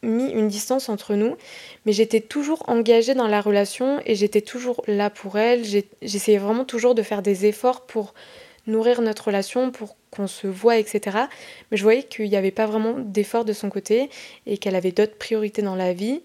mis 0.03 0.29
une 0.31 0.47
distance 0.47 0.89
entre 0.89 1.15
nous, 1.15 1.35
mais 1.85 1.93
j'étais 1.93 2.21
toujours 2.21 2.63
engagée 2.67 3.13
dans 3.13 3.27
la 3.27 3.41
relation 3.41 4.01
et 4.05 4.15
j'étais 4.15 4.41
toujours 4.41 4.83
là 4.87 5.09
pour 5.09 5.37
elle. 5.37 5.63
J'essayais 6.01 6.37
vraiment 6.37 6.65
toujours 6.65 6.93
de 6.93 7.01
faire 7.01 7.21
des 7.21 7.45
efforts 7.45 7.85
pour 7.85 8.13
nourrir 8.67 9.01
notre 9.01 9.25
relation, 9.25 9.71
pour 9.71 9.95
qu'on 10.11 10.27
se 10.27 10.47
voit, 10.47 10.77
etc. 10.77 11.17
Mais 11.71 11.77
je 11.77 11.83
voyais 11.83 12.03
qu'il 12.03 12.29
n'y 12.29 12.35
avait 12.35 12.51
pas 12.51 12.65
vraiment 12.65 12.95
d'efforts 12.97 13.45
de 13.45 13.53
son 13.53 13.69
côté 13.69 14.09
et 14.45 14.57
qu'elle 14.57 14.75
avait 14.75 14.91
d'autres 14.91 15.17
priorités 15.17 15.61
dans 15.61 15.75
la 15.75 15.93
vie. 15.93 16.21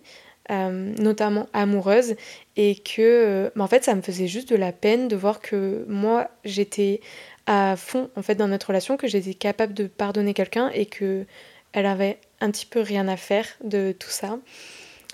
Euh, 0.51 0.95
notamment 0.99 1.47
amoureuse, 1.53 2.15
et 2.57 2.77
que 2.77 3.03
euh, 3.03 3.51
en 3.59 3.67
fait 3.67 3.85
ça 3.85 3.95
me 3.95 4.01
faisait 4.01 4.29
juste 4.29 4.49
de 4.49 4.57
la 4.57 4.73
peine 4.73 5.07
de 5.07 5.15
voir 5.15 5.41
que 5.41 5.85
moi 5.89 6.31
j'étais 6.43 7.03
à 7.45 7.77
fond 7.77 8.09
en 8.17 8.23
fait 8.23 8.35
dans 8.35 8.49
notre 8.49 8.69
relation, 8.69 8.97
que 8.97 9.07
j'étais 9.07 9.35
capable 9.35 9.75
de 9.75 9.87
pardonner 9.87 10.33
quelqu'un 10.33 10.71
et 10.71 10.87
que 10.87 11.27
elle 11.75 11.85
avait 11.85 12.17
un 12.41 12.51
petit 12.51 12.65
peu 12.65 12.81
rien 12.81 13.09
à 13.09 13.19
faire 13.19 13.45
de 13.63 13.93
tout 13.93 14.09
ça, 14.09 14.39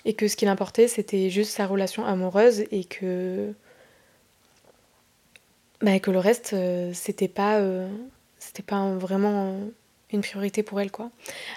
et 0.05 0.15
que 0.15 0.29
ce 0.29 0.37
qui 0.37 0.45
l'importait 0.45 0.87
c'était 0.87 1.31
juste 1.31 1.51
sa 1.51 1.67
relation 1.67 2.05
amoureuse 2.07 2.61
et 2.71 2.85
que 2.85 3.53
bah, 5.81 5.99
que 5.99 6.13
le 6.13 6.21
reste 6.21 6.53
euh, 6.53 6.93
c'était 6.95 7.27
pas 7.27 7.61
c'était 8.39 8.63
pas 8.63 8.95
vraiment 8.95 9.59
une 10.13 10.21
priorité 10.21 10.63
pour 10.63 10.81
elle 10.81 10.93
quoi. 10.93 11.11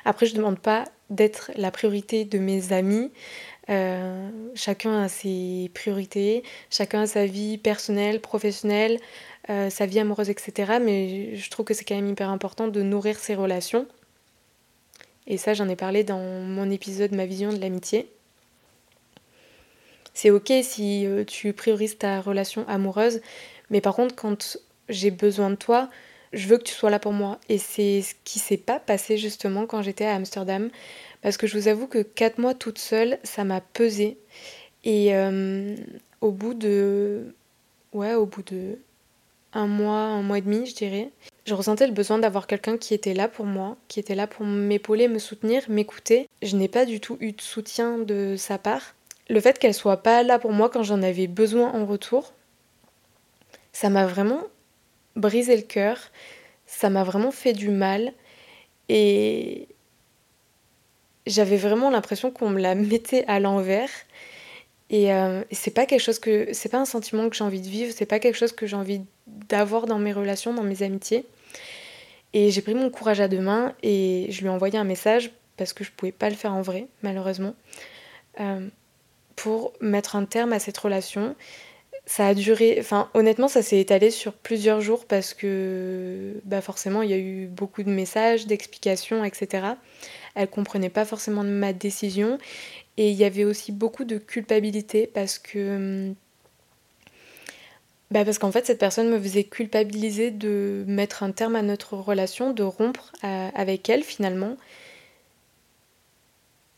Après 0.04 0.26
je 0.26 0.34
demande 0.34 0.58
pas 0.58 0.86
d'être 1.12 1.52
la 1.56 1.72
priorité 1.72 2.26
de 2.26 2.40
mes 2.40 2.74
amis, 2.74 3.12
euh, 3.70 4.30
chacun 4.56 5.04
a 5.04 5.10
ses 5.10 5.70
priorités, 5.74 6.44
chacun 6.70 7.02
a 7.02 7.08
sa 7.08 7.26
vie 7.26 7.58
personnelle, 7.58 8.22
professionnelle, 8.22 9.00
euh, 9.50 9.70
sa 9.70 9.86
vie 9.86 10.00
amoureuse, 10.00 10.30
etc. 10.30 10.80
Mais 10.82 11.36
je 11.36 11.50
trouve 11.50 11.66
que 11.66 11.74
c'est 11.74 11.84
quand 11.84 11.96
même 11.96 12.08
hyper 12.10 12.30
important 12.30 12.68
de 12.68 12.82
nourrir 12.82 13.18
ses 13.18 13.36
relations. 13.36 13.88
Et 15.28 15.38
ça, 15.38 15.54
j'en 15.54 15.68
ai 15.68 15.76
parlé 15.76 16.04
dans 16.04 16.20
mon 16.20 16.70
épisode 16.70 17.12
Ma 17.12 17.26
vision 17.26 17.52
de 17.52 17.60
l'amitié. 17.60 18.10
C'est 20.14 20.32
ok 20.32 20.52
si 20.64 21.06
euh, 21.06 21.26
tu 21.26 21.54
priorises 21.54 21.98
ta 21.98 22.22
relation 22.22 22.66
amoureuse, 22.68 23.22
mais 23.70 23.82
par 23.82 23.96
contre, 23.96 24.16
quand 24.16 24.58
j'ai 24.90 25.12
besoin 25.12 25.50
de 25.50 25.56
toi, 25.56 25.90
je 26.34 26.48
veux 26.48 26.58
que 26.58 26.64
tu 26.64 26.74
sois 26.74 26.90
là 26.90 27.00
pour 27.00 27.14
moi. 27.14 27.40
Et 27.50 27.58
c'est 27.58 28.02
ce 28.02 28.14
qui 28.24 28.40
s'est 28.40 28.58
pas 28.58 28.80
passé 28.80 29.18
justement 29.18 29.66
quand 29.66 29.82
j'étais 29.82 30.06
à 30.06 30.16
Amsterdam. 30.16 30.70
Parce 31.22 31.38
que 31.38 31.48
je 31.48 31.58
vous 31.58 31.68
avoue 31.68 31.88
que 31.88 32.02
4 32.02 32.38
mois 32.38 32.54
toute 32.54 32.80
seule, 32.80 33.20
ça 33.24 33.44
m'a 33.44 33.62
pesé. 33.62 34.18
Et 34.84 35.16
euh, 35.16 35.76
au 36.22 36.32
bout 36.32 36.54
de. 36.54 37.36
Ouais, 37.94 38.14
au 38.14 38.26
bout 38.26 38.44
de. 38.44 38.78
Un 39.54 39.68
mois, 39.68 40.00
un 40.00 40.22
mois 40.22 40.38
et 40.38 40.42
demi, 40.42 40.66
je 40.66 40.76
dirais. 40.76 41.10
Je 41.46 41.54
ressentais 41.54 41.88
le 41.88 41.94
besoin 41.94 42.20
d'avoir 42.20 42.46
quelqu'un 42.46 42.78
qui 42.78 42.94
était 42.94 43.14
là 43.14 43.28
pour 43.28 43.46
moi, 43.46 43.78
qui 43.88 44.00
était 44.00 44.16
là 44.16 44.28
pour 44.28 44.46
m'épauler, 44.46 45.08
me 45.08 45.20
soutenir, 45.20 45.64
m'écouter. 45.70 46.28
Je 46.42 46.56
n'ai 46.58 46.68
pas 46.68 46.86
du 46.86 47.00
tout 47.00 47.18
eu 47.22 47.32
de 47.32 47.42
soutien 47.42 47.98
de 47.98 48.36
sa 48.38 48.58
part. 48.58 48.96
Le 49.30 49.40
fait 49.40 49.58
qu'elle 49.58 49.74
soit 49.74 49.98
pas 49.98 50.24
là 50.24 50.40
pour 50.40 50.52
moi 50.52 50.70
quand 50.70 50.84
j'en 50.84 51.02
avais 51.02 51.28
besoin 51.28 51.72
en 51.74 51.86
retour, 51.86 52.34
ça 53.72 53.90
m'a 53.90 54.06
vraiment 54.06 54.44
brisé 55.16 55.56
le 55.56 55.64
cœur. 55.64 56.12
Ça 56.66 56.90
m'a 56.90 57.04
vraiment 57.04 57.32
fait 57.32 57.54
du 57.54 57.70
mal. 57.70 58.14
Et, 58.90 59.68
j'avais 61.28 61.58
vraiment 61.58 61.90
l'impression 61.90 62.32
qu'on 62.32 62.50
me 62.50 62.60
la 62.60 62.76
mettait 62.76 63.26
à 63.28 63.40
l'envers. 63.40 63.90
Et, 64.90 65.14
euh, 65.14 65.44
c'est 65.52 65.74
pas 65.74 65.86
quelque 65.86 66.02
chose 66.02 66.20
que. 66.20 66.50
C'est 66.54 66.70
pas 66.70 66.80
un 66.80 66.86
sentiment 66.86 67.30
que 67.30 67.36
j'ai 67.36 67.44
envie 67.44 67.62
de 67.62 67.68
vivre, 67.68 67.94
c'est 67.96 68.06
pas 68.06 68.20
quelque 68.20 68.38
chose 68.38 68.54
que 68.54 68.66
j'ai 68.66 68.76
envie 68.76 69.02
d'avoir 69.28 69.86
dans 69.86 70.00
mes 70.00 70.14
relations, 70.14 70.54
dans 70.54 70.64
mes 70.64 70.82
amitiés. 70.84 71.26
Et 72.34 72.52
j'ai 72.52 72.62
pris 72.62 72.74
mon 72.74 72.90
courage 72.90 73.20
à 73.20 73.28
deux 73.28 73.40
mains 73.40 73.74
et 73.84 74.28
je 74.30 74.42
lui 74.42 74.48
ai 74.48 74.50
envoyé 74.50 74.78
un 74.78 74.84
message 74.84 75.32
parce 75.58 75.74
que 75.74 75.84
je 75.84 75.92
pouvais 75.92 76.12
pas 76.12 76.30
le 76.30 76.36
faire 76.36 76.54
en 76.54 76.62
vrai, 76.62 76.88
malheureusement, 77.02 77.56
euh, 78.40 78.68
pour 79.36 79.74
mettre 79.82 80.16
un 80.16 80.26
terme 80.26 80.54
à 80.54 80.60
cette 80.60 80.78
relation. 80.78 81.36
Ça 82.08 82.28
a 82.28 82.34
duré, 82.34 82.78
enfin 82.80 83.10
honnêtement 83.14 83.48
ça 83.48 83.62
s'est 83.62 83.80
étalé 83.80 84.12
sur 84.12 84.34
plusieurs 84.34 84.82
jours 84.82 85.06
parce 85.06 85.34
que 85.34 86.40
bah 86.46 86.62
forcément 86.62 87.02
il 87.02 87.12
y 87.12 87.14
a 87.14 87.18
eu 87.18 87.48
beaucoup 87.48 87.84
de 87.84 87.92
messages, 87.92 88.48
d'explications, 88.48 89.24
etc 89.24 89.76
elle 90.38 90.50
comprenait 90.50 90.90
pas 90.90 91.04
forcément 91.04 91.44
ma 91.44 91.74
décision 91.74 92.38
et 92.98 93.10
il 93.10 93.16
y 93.16 93.26
avait 93.26 93.44
aussi 93.44 93.72
beaucoup 93.72 94.06
de 94.06 94.18
culpabilité 94.18 95.08
parce 95.08 95.40
que 95.40 96.14
bah 98.12 98.24
parce 98.24 98.38
qu'en 98.38 98.52
fait 98.52 98.66
cette 98.66 98.80
personne 98.80 99.10
me 99.10 99.20
faisait 99.20 99.44
culpabiliser 99.44 100.32
de 100.32 100.86
mettre 100.88 101.24
un 101.24 101.32
terme 101.32 101.56
à 101.56 101.62
notre 101.64 101.96
relation, 101.98 102.54
de 102.54 102.64
rompre 102.64 103.12
euh, 103.24 103.50
avec 103.54 103.90
elle 103.90 104.04
finalement. 104.04 104.56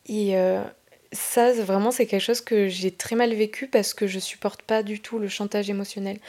Et 0.08 0.38
euh, 0.38 0.64
ça 1.12 1.54
vraiment 1.54 1.92
c'est 1.92 2.06
quelque 2.06 2.22
chose 2.22 2.42
que 2.42 2.68
j'ai 2.68 2.92
très 2.92 3.16
mal 3.16 3.34
vécu 3.34 3.68
parce 3.68 3.94
que 3.94 4.06
je 4.06 4.20
supporte 4.20 4.62
pas 4.62 4.84
du 4.84 5.00
tout 5.00 5.20
le 5.20 5.28
chantage 5.28 5.70
émotionnel. 5.70 6.20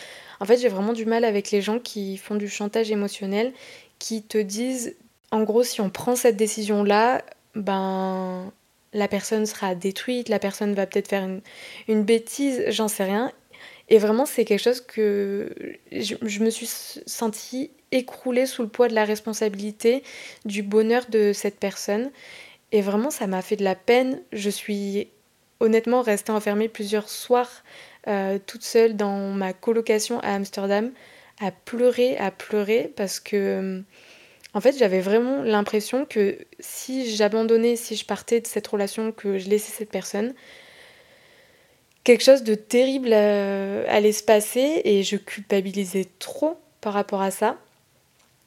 En 0.40 0.46
fait 0.46 0.56
j'ai 0.56 0.68
vraiment 0.68 0.92
du 0.92 1.04
mal 1.04 1.24
avec 1.24 1.50
les 1.50 1.60
gens 1.60 1.78
qui 1.78 2.16
font 2.16 2.36
du 2.36 2.48
chantage 2.48 2.90
émotionnel, 2.90 3.52
qui 3.98 4.22
te 4.22 4.38
disent 4.38 4.96
en 5.30 5.42
gros, 5.42 5.62
si 5.62 5.80
on 5.80 5.90
prend 5.90 6.16
cette 6.16 6.36
décision-là, 6.36 7.22
ben 7.54 8.52
la 8.92 9.06
personne 9.06 9.46
sera 9.46 9.74
détruite, 9.74 10.28
la 10.28 10.40
personne 10.40 10.74
va 10.74 10.86
peut-être 10.86 11.08
faire 11.08 11.28
une, 11.86 12.02
bêtise, 12.02 12.64
j'en 12.68 12.88
sais 12.88 13.04
rien. 13.04 13.32
Et 13.88 13.98
vraiment, 13.98 14.26
c'est 14.26 14.44
quelque 14.44 14.62
chose 14.62 14.80
que 14.80 15.54
je, 15.92 16.42
me 16.42 16.50
suis 16.50 16.68
sentie 17.06 17.70
écroulée 17.92 18.46
sous 18.46 18.62
le 18.62 18.68
poids 18.68 18.88
de 18.88 18.94
la 18.94 19.04
responsabilité 19.04 20.02
du 20.44 20.62
bonheur 20.62 21.06
de 21.08 21.32
cette 21.32 21.58
personne. 21.60 22.10
Et 22.72 22.82
vraiment, 22.82 23.10
ça 23.10 23.26
m'a 23.26 23.42
fait 23.42 23.56
de 23.56 23.64
la 23.64 23.74
peine. 23.74 24.20
Je 24.32 24.50
suis 24.50 25.08
honnêtement 25.60 26.02
restée 26.02 26.32
enfermée 26.32 26.68
plusieurs 26.68 27.08
soirs 27.08 27.64
euh, 28.08 28.38
toute 28.44 28.62
seule 28.62 28.96
dans 28.96 29.30
ma 29.30 29.52
colocation 29.52 30.20
à 30.20 30.34
Amsterdam, 30.34 30.90
à 31.40 31.50
pleurer, 31.50 32.16
à 32.16 32.30
pleurer, 32.30 32.92
parce 32.96 33.20
que 33.20 33.82
en 34.52 34.60
fait, 34.60 34.76
j'avais 34.76 35.00
vraiment 35.00 35.42
l'impression 35.42 36.04
que 36.04 36.38
si 36.58 37.14
j'abandonnais, 37.14 37.76
si 37.76 37.94
je 37.94 38.04
partais 38.04 38.40
de 38.40 38.46
cette 38.46 38.66
relation, 38.66 39.12
que 39.12 39.38
je 39.38 39.48
laissais 39.48 39.72
cette 39.72 39.90
personne, 39.90 40.34
quelque 42.02 42.24
chose 42.24 42.42
de 42.42 42.54
terrible 42.54 43.10
euh, 43.12 43.84
allait 43.88 44.12
se 44.12 44.24
passer 44.24 44.82
et 44.84 45.02
je 45.04 45.16
culpabilisais 45.16 46.08
trop 46.18 46.58
par 46.80 46.94
rapport 46.94 47.22
à 47.22 47.30
ça. 47.30 47.58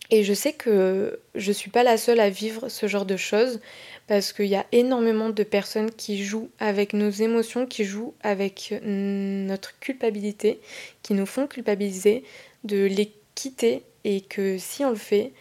Et 0.10 0.24
je 0.24 0.34
sais 0.34 0.54
que 0.54 1.20
je 1.34 1.50
ne 1.50 1.54
suis 1.54 1.70
pas 1.70 1.84
la 1.84 1.98
seule 1.98 2.20
à 2.20 2.30
vivre 2.30 2.70
ce 2.70 2.88
genre 2.88 3.06
de 3.06 3.18
choses 3.18 3.60
parce 4.08 4.34
qu'il 4.34 4.48
y 4.48 4.56
a 4.56 4.66
énormément 4.72 5.30
de 5.30 5.44
personnes 5.44 5.92
qui 5.92 6.24
jouent 6.24 6.50
avec 6.60 6.94
nos 6.94 7.10
émotions, 7.10 7.66
qui 7.66 7.86
jouent 7.86 8.14
avec 8.22 8.76
notre 8.84 9.80
culpabilité, 9.80 10.60
qui 11.02 11.14
nous 11.14 11.26
font 11.26 11.48
culpabiliser 11.48 12.24
de 12.64 12.86
les 12.86 13.14
quitter 13.34 13.84
et 14.04 14.22
que 14.22 14.58
si 14.58 14.84
on 14.84 14.90
le 14.90 14.96
fait, 14.96 15.32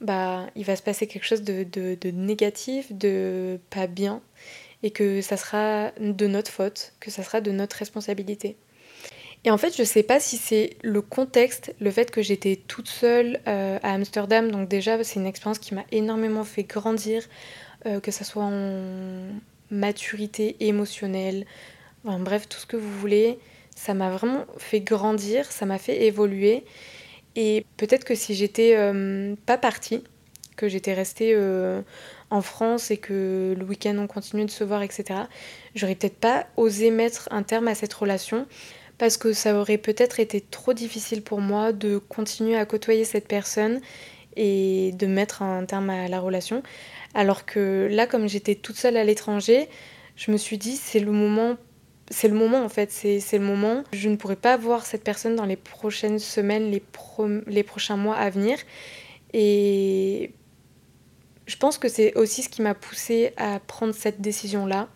bah, 0.00 0.46
il 0.56 0.64
va 0.64 0.76
se 0.76 0.82
passer 0.82 1.06
quelque 1.06 1.24
chose 1.24 1.42
de, 1.42 1.64
de 1.64 2.10
négatif, 2.10 2.92
de 2.92 3.58
pas 3.70 3.86
bien 3.86 4.20
et 4.82 4.90
que 4.90 5.20
ça 5.20 5.36
sera 5.36 5.92
de 5.98 6.26
notre 6.26 6.50
faute, 6.50 6.92
que 7.00 7.10
ça 7.10 7.22
sera 7.22 7.40
de 7.40 7.50
notre 7.50 7.76
responsabilité. 7.76 8.56
Et 9.44 9.50
en 9.50 9.58
fait, 9.58 9.76
je 9.76 9.84
sais 9.84 10.02
pas 10.02 10.18
si 10.18 10.36
c'est 10.36 10.76
le 10.82 11.00
contexte, 11.00 11.74
le 11.80 11.90
fait 11.90 12.10
que 12.10 12.22
j'étais 12.22 12.56
toute 12.56 12.88
seule 12.88 13.40
euh, 13.46 13.78
à 13.82 13.94
Amsterdam, 13.94 14.50
donc 14.50 14.68
déjà 14.68 15.02
c'est 15.04 15.20
une 15.20 15.26
expérience 15.26 15.58
qui 15.58 15.74
m'a 15.74 15.84
énormément 15.92 16.44
fait 16.44 16.64
grandir, 16.64 17.22
euh, 17.86 18.00
que 18.00 18.10
ce 18.10 18.24
soit 18.24 18.42
en 18.42 19.28
maturité 19.70 20.56
émotionnelle, 20.60 21.46
enfin, 22.04 22.18
bref, 22.18 22.48
tout 22.48 22.58
ce 22.58 22.66
que 22.66 22.76
vous 22.76 22.92
voulez. 22.98 23.38
Ça 23.76 23.94
m'a 23.94 24.10
vraiment 24.10 24.44
fait 24.56 24.80
grandir, 24.80 25.50
ça 25.52 25.64
m'a 25.64 25.78
fait 25.78 26.06
évoluer. 26.06 26.64
Et 27.36 27.64
peut-être 27.76 28.02
que 28.02 28.16
si 28.16 28.34
j'étais 28.34 28.74
euh, 28.74 29.36
pas 29.46 29.56
partie, 29.56 30.02
que 30.56 30.66
j'étais 30.66 30.94
restée 30.94 31.38
en 32.30 32.42
France 32.42 32.90
et 32.90 32.96
que 32.96 33.54
le 33.56 33.64
week-end 33.64 33.96
on 33.96 34.08
continue 34.08 34.44
de 34.44 34.50
se 34.50 34.64
voir, 34.64 34.82
etc., 34.82 35.20
j'aurais 35.76 35.94
peut-être 35.94 36.18
pas 36.18 36.48
osé 36.56 36.90
mettre 36.90 37.28
un 37.30 37.44
terme 37.44 37.68
à 37.68 37.76
cette 37.76 37.94
relation 37.94 38.44
parce 38.98 39.16
que 39.16 39.32
ça 39.32 39.54
aurait 39.58 39.78
peut-être 39.78 40.20
été 40.20 40.40
trop 40.40 40.74
difficile 40.74 41.22
pour 41.22 41.40
moi 41.40 41.72
de 41.72 41.98
continuer 41.98 42.56
à 42.56 42.66
côtoyer 42.66 43.04
cette 43.04 43.28
personne 43.28 43.80
et 44.36 44.92
de 44.92 45.06
mettre 45.06 45.42
un 45.42 45.64
terme 45.64 45.90
à 45.90 46.08
la 46.08 46.20
relation. 46.20 46.62
Alors 47.14 47.46
que 47.46 47.88
là, 47.90 48.06
comme 48.06 48.28
j'étais 48.28 48.54
toute 48.56 48.76
seule 48.76 48.96
à 48.96 49.04
l'étranger, 49.04 49.68
je 50.16 50.30
me 50.30 50.36
suis 50.36 50.58
dit 50.58 50.76
c'est 50.76 51.00
le 51.00 51.12
moment 51.12 51.56
c'est 52.10 52.28
le 52.28 52.34
moment 52.34 52.64
en 52.64 52.68
fait, 52.68 52.90
c'est 52.90 53.38
le 53.38 53.44
moment. 53.44 53.84
Je 53.92 54.08
ne 54.08 54.16
pourrais 54.16 54.36
pas 54.36 54.56
voir 54.56 54.86
cette 54.86 55.04
personne 55.04 55.36
dans 55.36 55.44
les 55.44 55.56
prochaines 55.56 56.18
semaines, 56.18 56.70
les, 56.70 56.82
les 57.46 57.62
prochains 57.62 57.96
mois 57.96 58.16
à 58.16 58.30
venir. 58.30 58.58
Et 59.34 60.32
je 61.46 61.56
pense 61.56 61.78
que 61.78 61.88
c'est 61.88 62.16
aussi 62.16 62.42
ce 62.42 62.48
qui 62.48 62.62
m'a 62.62 62.74
poussée 62.74 63.32
à 63.36 63.60
prendre 63.60 63.94
cette 63.94 64.20
décision-là. 64.20 64.88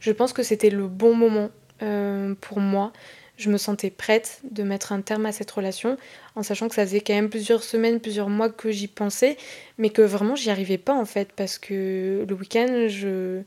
Je 0.00 0.10
pense 0.12 0.32
que 0.32 0.42
c'était 0.42 0.70
le 0.70 0.88
bon 0.88 1.14
moment 1.14 1.50
euh, 1.82 2.34
pour 2.40 2.60
moi 2.60 2.92
je 3.36 3.50
me 3.50 3.58
sentais 3.58 3.90
prête 3.90 4.40
de 4.50 4.62
mettre 4.62 4.92
un 4.92 5.00
terme 5.00 5.26
à 5.26 5.32
cette 5.32 5.50
relation, 5.50 5.96
en 6.34 6.42
sachant 6.42 6.68
que 6.68 6.74
ça 6.74 6.86
faisait 6.86 7.00
quand 7.00 7.14
même 7.14 7.28
plusieurs 7.28 7.62
semaines, 7.62 8.00
plusieurs 8.00 8.28
mois 8.28 8.48
que 8.48 8.70
j'y 8.70 8.88
pensais, 8.88 9.36
mais 9.78 9.90
que 9.90 10.02
vraiment 10.02 10.34
j'y 10.34 10.50
arrivais 10.50 10.78
pas 10.78 10.94
en 10.94 11.04
fait, 11.04 11.32
parce 11.32 11.58
que 11.58 12.24
le 12.28 12.34
week-end, 12.34 12.86
je... 12.88 13.42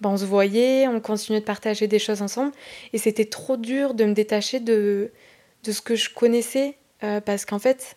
Ben, 0.00 0.10
on 0.10 0.16
se 0.16 0.24
voyait, 0.24 0.86
on 0.86 1.00
continuait 1.00 1.40
de 1.40 1.44
partager 1.44 1.88
des 1.88 1.98
choses 1.98 2.22
ensemble, 2.22 2.52
et 2.92 2.98
c'était 2.98 3.24
trop 3.24 3.56
dur 3.56 3.94
de 3.94 4.04
me 4.04 4.12
détacher 4.12 4.60
de, 4.60 5.10
de 5.64 5.72
ce 5.72 5.80
que 5.80 5.96
je 5.96 6.08
connaissais, 6.14 6.76
euh, 7.02 7.20
parce 7.20 7.44
qu'en 7.44 7.58
fait, 7.58 7.96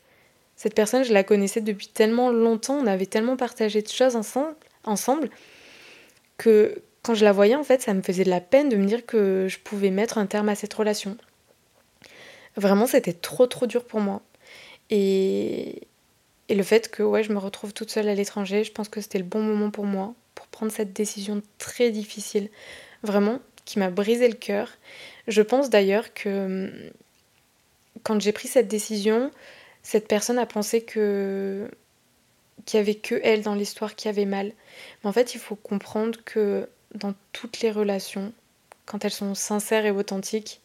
cette 0.56 0.74
personne, 0.74 1.04
je 1.04 1.14
la 1.14 1.24
connaissais 1.24 1.62
depuis 1.62 1.88
tellement 1.88 2.32
longtemps, 2.32 2.76
on 2.76 2.88
avait 2.88 3.06
tellement 3.06 3.38
partagé 3.38 3.84
de 3.84 3.88
choses 3.88 4.16
ensemble, 4.16 4.56
ensemble 4.84 5.30
que 6.38 6.82
quand 7.04 7.16
je 7.16 7.24
la 7.24 7.32
voyais, 7.32 7.56
en 7.56 7.64
fait, 7.64 7.82
ça 7.82 7.94
me 7.94 8.02
faisait 8.02 8.24
de 8.24 8.30
la 8.30 8.42
peine 8.42 8.70
de 8.70 8.76
me 8.76 8.86
dire 8.86 9.06
que 9.06 9.48
je 9.48 9.58
pouvais 9.60 9.90
mettre 9.90 10.18
un 10.18 10.26
terme 10.26 10.50
à 10.50 10.56
cette 10.56 10.74
relation. 10.74 11.18
Vraiment, 12.58 12.88
c'était 12.88 13.14
trop 13.14 13.48
trop 13.48 13.68
dur 13.68 13.86
pour 13.86 14.00
moi. 14.00 14.22
Et, 14.90 15.88
et 16.50 16.56
le 16.56 16.64
fait 16.64 16.92
que 16.92 17.04
ouais, 17.04 17.24
je 17.24 17.32
me 17.32 17.40
retrouve 17.40 17.74
toute 17.74 17.92
seule 17.92 18.10
à 18.10 18.16
l'étranger, 18.16 18.64
je 18.64 18.72
pense 18.72 18.90
que 18.90 19.02
c'était 19.02 19.20
le 19.20 19.24
bon 19.24 19.42
moment 19.42 19.72
pour 19.72 19.86
moi 19.86 20.14
pour 20.36 20.48
prendre 20.48 20.72
cette 20.72 20.94
décision 20.94 21.42
très 21.58 21.92
difficile, 21.92 22.50
vraiment, 23.04 23.40
qui 23.66 23.80
m'a 23.80 23.90
brisé 23.90 24.28
le 24.28 24.36
cœur. 24.36 24.70
Je 25.28 25.42
pense 25.42 25.70
d'ailleurs 25.70 26.14
que 26.14 26.46
hum, 26.46 26.92
quand 28.04 28.20
j'ai 28.22 28.32
pris 28.32 28.48
cette 28.48 28.68
décision, 28.68 29.32
cette 29.84 30.08
personne 30.08 30.40
a 30.40 30.46
pensé 30.46 30.82
que 30.82 31.70
qu'il 32.66 32.80
n'y 32.80 32.82
avait 32.82 32.96
que 32.96 33.20
elle 33.24 33.42
dans 33.42 33.56
l'histoire 33.56 33.96
qui 33.96 34.08
avait 34.08 34.26
mal. 34.26 34.54
Mais 35.04 35.10
en 35.10 35.14
fait, 35.14 35.34
il 35.34 35.40
faut 35.40 35.56
comprendre 35.56 36.20
que 36.26 36.70
dans 36.94 37.14
toutes 37.32 37.62
les 37.62 37.72
relations, 37.72 38.34
quand 38.86 39.04
elles 39.04 39.12
sont 39.12 39.34
sincères 39.34 39.86
et 39.86 39.92
authentiques, 39.92 40.61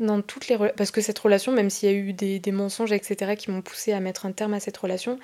dans 0.00 0.22
toutes 0.22 0.48
les 0.48 0.56
parce 0.76 0.90
que 0.90 1.00
cette 1.00 1.18
relation, 1.18 1.52
même 1.52 1.70
s'il 1.70 1.90
y 1.90 1.92
a 1.92 1.96
eu 1.96 2.12
des, 2.12 2.52
mensonges, 2.52 2.92
etc., 2.92 3.36
qui 3.36 3.50
m'ont 3.50 3.62
poussé 3.62 3.92
à 3.92 4.00
mettre 4.00 4.26
un 4.26 4.32
terme 4.32 4.54
à 4.54 4.60
cette 4.60 4.76
relation, 4.76 5.18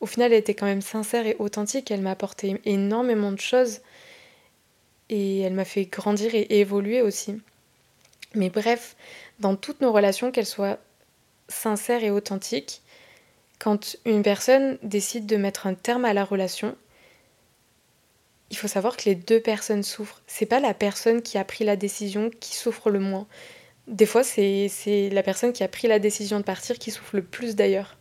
au 0.00 0.06
final, 0.06 0.32
elle 0.32 0.38
était 0.38 0.54
quand 0.54 0.66
même 0.66 0.82
sincère 0.82 1.26
et 1.26 1.36
authentique. 1.38 1.90
Elle 1.90 2.00
m'a 2.00 2.10
apporté 2.10 2.60
énormément 2.64 3.30
de 3.30 3.38
choses 3.38 3.80
et 5.10 5.40
elle 5.40 5.52
m'a 5.52 5.64
fait 5.64 5.84
grandir 5.84 6.34
et 6.34 6.46
évoluer 6.58 7.02
aussi. 7.02 7.40
Mais 8.34 8.50
bref, 8.50 8.96
dans 9.38 9.54
toutes 9.54 9.80
nos 9.80 9.92
relations, 9.92 10.32
qu'elles 10.32 10.46
soient 10.46 10.78
sincères 11.48 12.02
et 12.02 12.10
authentiques, 12.10 12.82
quand 13.58 13.96
une 14.06 14.22
personne 14.22 14.78
décide 14.82 15.26
de 15.26 15.36
mettre 15.36 15.66
un 15.66 15.74
terme 15.74 16.04
à 16.04 16.14
la 16.14 16.24
relation, 16.24 16.74
il 18.50 18.56
faut 18.56 18.68
savoir 18.68 18.96
que 18.96 19.04
les 19.04 19.14
deux 19.14 19.40
personnes 19.40 19.82
souffrent. 19.82 20.22
C'est 20.26 20.46
pas 20.46 20.60
la 20.60 20.74
personne 20.74 21.22
qui 21.22 21.38
a 21.38 21.44
pris 21.44 21.64
la 21.64 21.76
décision 21.76 22.30
qui 22.40 22.56
souffre 22.56 22.90
le 22.90 22.98
moins. 22.98 23.26
Des 23.88 24.06
fois, 24.06 24.22
c'est 24.22 25.10
la 25.10 25.22
personne 25.22 25.52
qui 25.52 25.64
a 25.64 25.68
pris 25.68 25.88
la 25.88 25.98
décision 25.98 26.38
de 26.38 26.44
partir 26.44 26.78
qui 26.78 26.90
souffre 26.90 27.16
le 27.16 27.22
plus 27.22 27.56
d'ailleurs. 27.56 27.96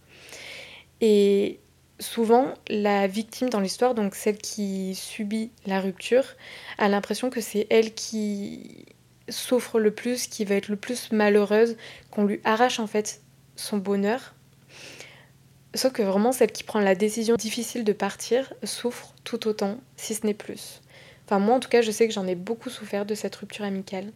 Et 1.01 1.59
souvent, 1.99 2.53
la 2.69 3.07
victime 3.07 3.49
dans 3.49 3.59
l'histoire, 3.59 3.95
donc 3.95 4.15
celle 4.15 4.37
qui 4.37 4.93
subit 4.95 5.51
la 5.65 5.81
rupture, 5.81 6.25
a 6.77 6.87
l'impression 6.87 7.29
que 7.29 7.41
c'est 7.41 7.67
elle 7.69 7.93
qui 7.93 8.85
souffre 9.29 9.79
le 9.79 9.91
plus, 9.91 10.27
qui 10.27 10.45
va 10.45 10.55
être 10.55 10.67
le 10.67 10.75
plus 10.75 11.11
malheureuse, 11.11 11.77
qu'on 12.11 12.25
lui 12.25 12.41
arrache 12.43 12.79
en 12.79 12.87
fait 12.87 13.21
son 13.55 13.77
bonheur. 13.77 14.35
Sauf 15.73 15.93
que 15.93 16.03
vraiment, 16.03 16.31
celle 16.31 16.51
qui 16.51 16.63
prend 16.63 16.79
la 16.79 16.95
décision 16.95 17.35
difficile 17.35 17.83
de 17.83 17.93
partir 17.93 18.53
souffre 18.63 19.13
tout 19.23 19.47
autant, 19.47 19.79
si 19.95 20.13
ce 20.13 20.25
n'est 20.25 20.33
plus. 20.33 20.81
Enfin, 21.25 21.39
moi 21.39 21.55
en 21.55 21.59
tout 21.59 21.69
cas, 21.69 21.81
je 21.81 21.91
sais 21.91 22.07
que 22.07 22.13
j'en 22.13 22.27
ai 22.27 22.35
beaucoup 22.35 22.69
souffert 22.69 23.05
de 23.05 23.15
cette 23.15 23.35
rupture 23.37 23.63
amicale. 23.63 24.11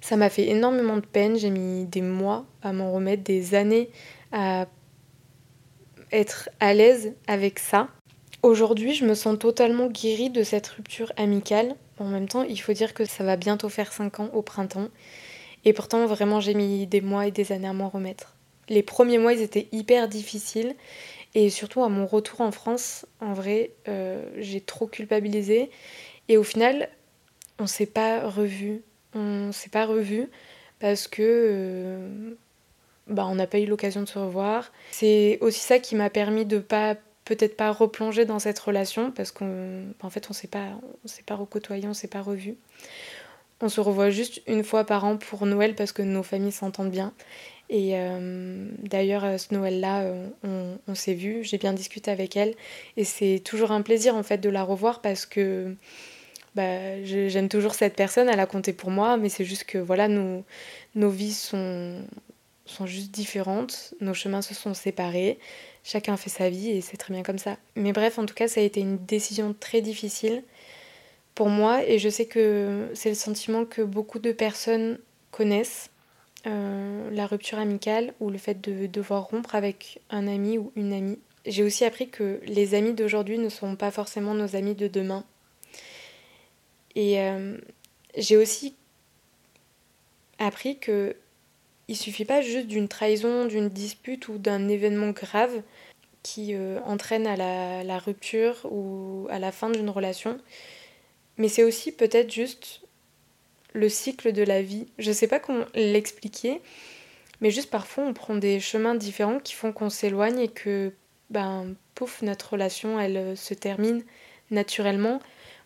Ça 0.00 0.16
m'a 0.16 0.30
fait 0.30 0.48
énormément 0.48 0.96
de 0.96 1.06
peine, 1.06 1.38
j'ai 1.38 1.50
mis 1.50 1.84
des 1.84 2.02
mois 2.02 2.46
à 2.62 2.72
m'en 2.72 2.92
remettre, 2.92 3.22
des 3.22 3.54
années 3.54 3.90
à 4.32 4.66
être 6.12 6.48
à 6.60 6.74
l'aise 6.74 7.14
avec 7.26 7.58
ça. 7.58 7.88
Aujourd'hui, 8.42 8.94
je 8.94 9.04
me 9.04 9.14
sens 9.14 9.38
totalement 9.38 9.88
guérie 9.88 10.30
de 10.30 10.42
cette 10.42 10.68
rupture 10.68 11.12
amicale. 11.16 11.74
En 11.98 12.04
même 12.04 12.28
temps, 12.28 12.44
il 12.44 12.60
faut 12.60 12.72
dire 12.72 12.94
que 12.94 13.04
ça 13.04 13.24
va 13.24 13.36
bientôt 13.36 13.68
faire 13.68 13.92
5 13.92 14.20
ans 14.20 14.30
au 14.32 14.42
printemps. 14.42 14.88
Et 15.64 15.72
pourtant, 15.72 16.06
vraiment, 16.06 16.40
j'ai 16.40 16.54
mis 16.54 16.86
des 16.86 17.00
mois 17.00 17.26
et 17.26 17.32
des 17.32 17.50
années 17.50 17.68
à 17.68 17.72
m'en 17.72 17.88
remettre. 17.88 18.36
Les 18.68 18.82
premiers 18.82 19.18
mois, 19.18 19.32
ils 19.32 19.42
étaient 19.42 19.68
hyper 19.72 20.08
difficiles. 20.08 20.76
Et 21.34 21.50
surtout, 21.50 21.82
à 21.82 21.88
mon 21.88 22.06
retour 22.06 22.40
en 22.40 22.52
France, 22.52 23.06
en 23.20 23.32
vrai, 23.32 23.72
euh, 23.88 24.24
j'ai 24.38 24.60
trop 24.60 24.86
culpabilisé. 24.86 25.70
Et 26.28 26.36
au 26.36 26.44
final, 26.44 26.88
on 27.58 27.66
s'est 27.66 27.86
pas 27.86 28.28
revus 28.28 28.82
on 29.14 29.52
s'est 29.52 29.70
pas 29.70 29.86
revu 29.86 30.28
parce 30.78 31.08
que 31.08 31.22
euh, 31.22 32.30
bah, 33.06 33.26
on 33.28 33.34
n'a 33.34 33.46
pas 33.46 33.58
eu 33.58 33.66
l'occasion 33.66 34.02
de 34.02 34.08
se 34.08 34.18
revoir. 34.18 34.72
C'est 34.90 35.38
aussi 35.40 35.60
ça 35.60 35.78
qui 35.78 35.94
m'a 35.94 36.10
permis 36.10 36.44
de 36.44 36.58
pas 36.58 36.96
peut-être 37.24 37.56
pas 37.56 37.70
replonger 37.70 38.24
dans 38.24 38.38
cette 38.38 38.58
relation 38.58 39.10
parce 39.10 39.32
qu'en 39.32 39.82
en 40.00 40.10
fait 40.10 40.28
on 40.30 40.32
s'est 40.32 40.48
pas 40.48 40.68
on 41.04 41.08
s'est 41.08 41.22
pas 41.22 41.34
recôtoyé, 41.34 41.86
on 41.86 41.94
s'est 41.94 42.08
pas 42.08 42.22
revu. 42.22 42.56
On 43.60 43.68
se 43.68 43.80
revoit 43.80 44.10
juste 44.10 44.40
une 44.46 44.62
fois 44.62 44.84
par 44.84 45.04
an 45.04 45.16
pour 45.16 45.44
Noël 45.44 45.74
parce 45.74 45.90
que 45.90 46.02
nos 46.02 46.22
familles 46.22 46.52
s'entendent 46.52 46.92
bien. 46.92 47.12
Et 47.70 47.98
euh, 47.98 48.68
d'ailleurs, 48.78 49.38
ce 49.38 49.52
Noël-là, 49.52 50.04
on, 50.44 50.78
on 50.86 50.94
s'est 50.94 51.12
vu, 51.12 51.42
j'ai 51.42 51.58
bien 51.58 51.72
discuté 51.72 52.10
avec 52.10 52.36
elle. 52.36 52.54
Et 52.96 53.02
c'est 53.02 53.42
toujours 53.44 53.72
un 53.72 53.82
plaisir 53.82 54.14
en 54.14 54.22
fait 54.22 54.38
de 54.38 54.48
la 54.48 54.62
revoir 54.62 55.02
parce 55.02 55.26
que 55.26 55.74
bah, 56.58 57.04
j'aime 57.04 57.48
toujours 57.48 57.72
cette 57.72 57.94
personne, 57.94 58.28
elle 58.28 58.40
a 58.40 58.46
compté 58.46 58.72
pour 58.72 58.90
moi, 58.90 59.16
mais 59.16 59.28
c'est 59.28 59.44
juste 59.44 59.62
que 59.62 59.78
voilà, 59.78 60.08
nos, 60.08 60.42
nos 60.96 61.08
vies 61.08 61.32
sont, 61.32 62.02
sont 62.66 62.84
juste 62.84 63.12
différentes, 63.12 63.94
nos 64.00 64.12
chemins 64.12 64.42
se 64.42 64.54
sont 64.54 64.74
séparés, 64.74 65.38
chacun 65.84 66.16
fait 66.16 66.30
sa 66.30 66.50
vie 66.50 66.70
et 66.70 66.80
c'est 66.80 66.96
très 66.96 67.14
bien 67.14 67.22
comme 67.22 67.38
ça. 67.38 67.58
Mais 67.76 67.92
bref, 67.92 68.18
en 68.18 68.26
tout 68.26 68.34
cas, 68.34 68.48
ça 68.48 68.60
a 68.60 68.64
été 68.64 68.80
une 68.80 68.98
décision 68.98 69.54
très 69.54 69.82
difficile 69.82 70.42
pour 71.36 71.48
moi 71.48 71.84
et 71.86 72.00
je 72.00 72.08
sais 72.08 72.26
que 72.26 72.90
c'est 72.92 73.10
le 73.10 73.14
sentiment 73.14 73.64
que 73.64 73.82
beaucoup 73.82 74.18
de 74.18 74.32
personnes 74.32 74.98
connaissent, 75.30 75.90
euh, 76.48 77.08
la 77.12 77.28
rupture 77.28 77.60
amicale 77.60 78.14
ou 78.18 78.30
le 78.30 78.38
fait 78.38 78.60
de 78.60 78.88
devoir 78.88 79.28
rompre 79.28 79.54
avec 79.54 80.00
un 80.10 80.26
ami 80.26 80.58
ou 80.58 80.72
une 80.74 80.92
amie. 80.92 81.20
J'ai 81.46 81.62
aussi 81.62 81.84
appris 81.84 82.08
que 82.08 82.40
les 82.46 82.74
amis 82.74 82.94
d'aujourd'hui 82.94 83.38
ne 83.38 83.48
sont 83.48 83.76
pas 83.76 83.92
forcément 83.92 84.34
nos 84.34 84.56
amis 84.56 84.74
de 84.74 84.88
demain. 84.88 85.24
Et 86.98 87.20
euh, 87.20 87.56
j'ai 88.16 88.36
aussi 88.36 88.74
appris 90.40 90.80
que 90.80 91.14
il 91.86 91.96
suffit 91.96 92.24
pas 92.24 92.42
juste 92.42 92.66
d'une 92.66 92.88
trahison, 92.88 93.46
d'une 93.46 93.68
dispute 93.68 94.26
ou 94.26 94.36
d'un 94.36 94.68
événement 94.68 95.10
grave 95.10 95.62
qui 96.24 96.54
euh, 96.54 96.80
entraîne 96.84 97.28
à 97.28 97.36
la, 97.84 97.98
rupture 97.98 98.66
ou 98.70 99.28
à 99.30 99.38
la 99.38 99.52
fin 99.52 99.70
d'une 99.70 99.88
relation. 99.88 100.40
Mais 101.36 101.48
c'est 101.48 101.62
aussi 101.62 101.92
peut-être 101.92 102.32
juste 102.32 102.80
le 103.74 103.88
cycle 103.88 104.32
de 104.32 104.42
la 104.42 104.60
vie. 104.60 104.88
Je 104.98 105.12
sais 105.12 105.28
pas 105.28 105.38
comment 105.38 105.66
l'expliquer, 105.76 106.60
mais 107.40 107.52
juste 107.52 107.70
parfois 107.70 108.04
on 108.04 108.12
prend 108.12 108.34
des 108.34 108.58
chemins 108.58 108.96
différents 108.96 109.38
qui 109.38 109.54
font 109.54 109.72
qu'on 109.72 109.88
s'éloigne 109.88 110.40
et 110.40 110.48
que, 110.48 110.92
ben, 111.30 111.76
pouf, 111.94 112.22
notre 112.22 112.54
relation, 112.54 112.98
elle 112.98 113.16
euh, 113.16 113.36
se 113.36 113.54
termine 113.54 114.02
naturellement. 114.50 115.20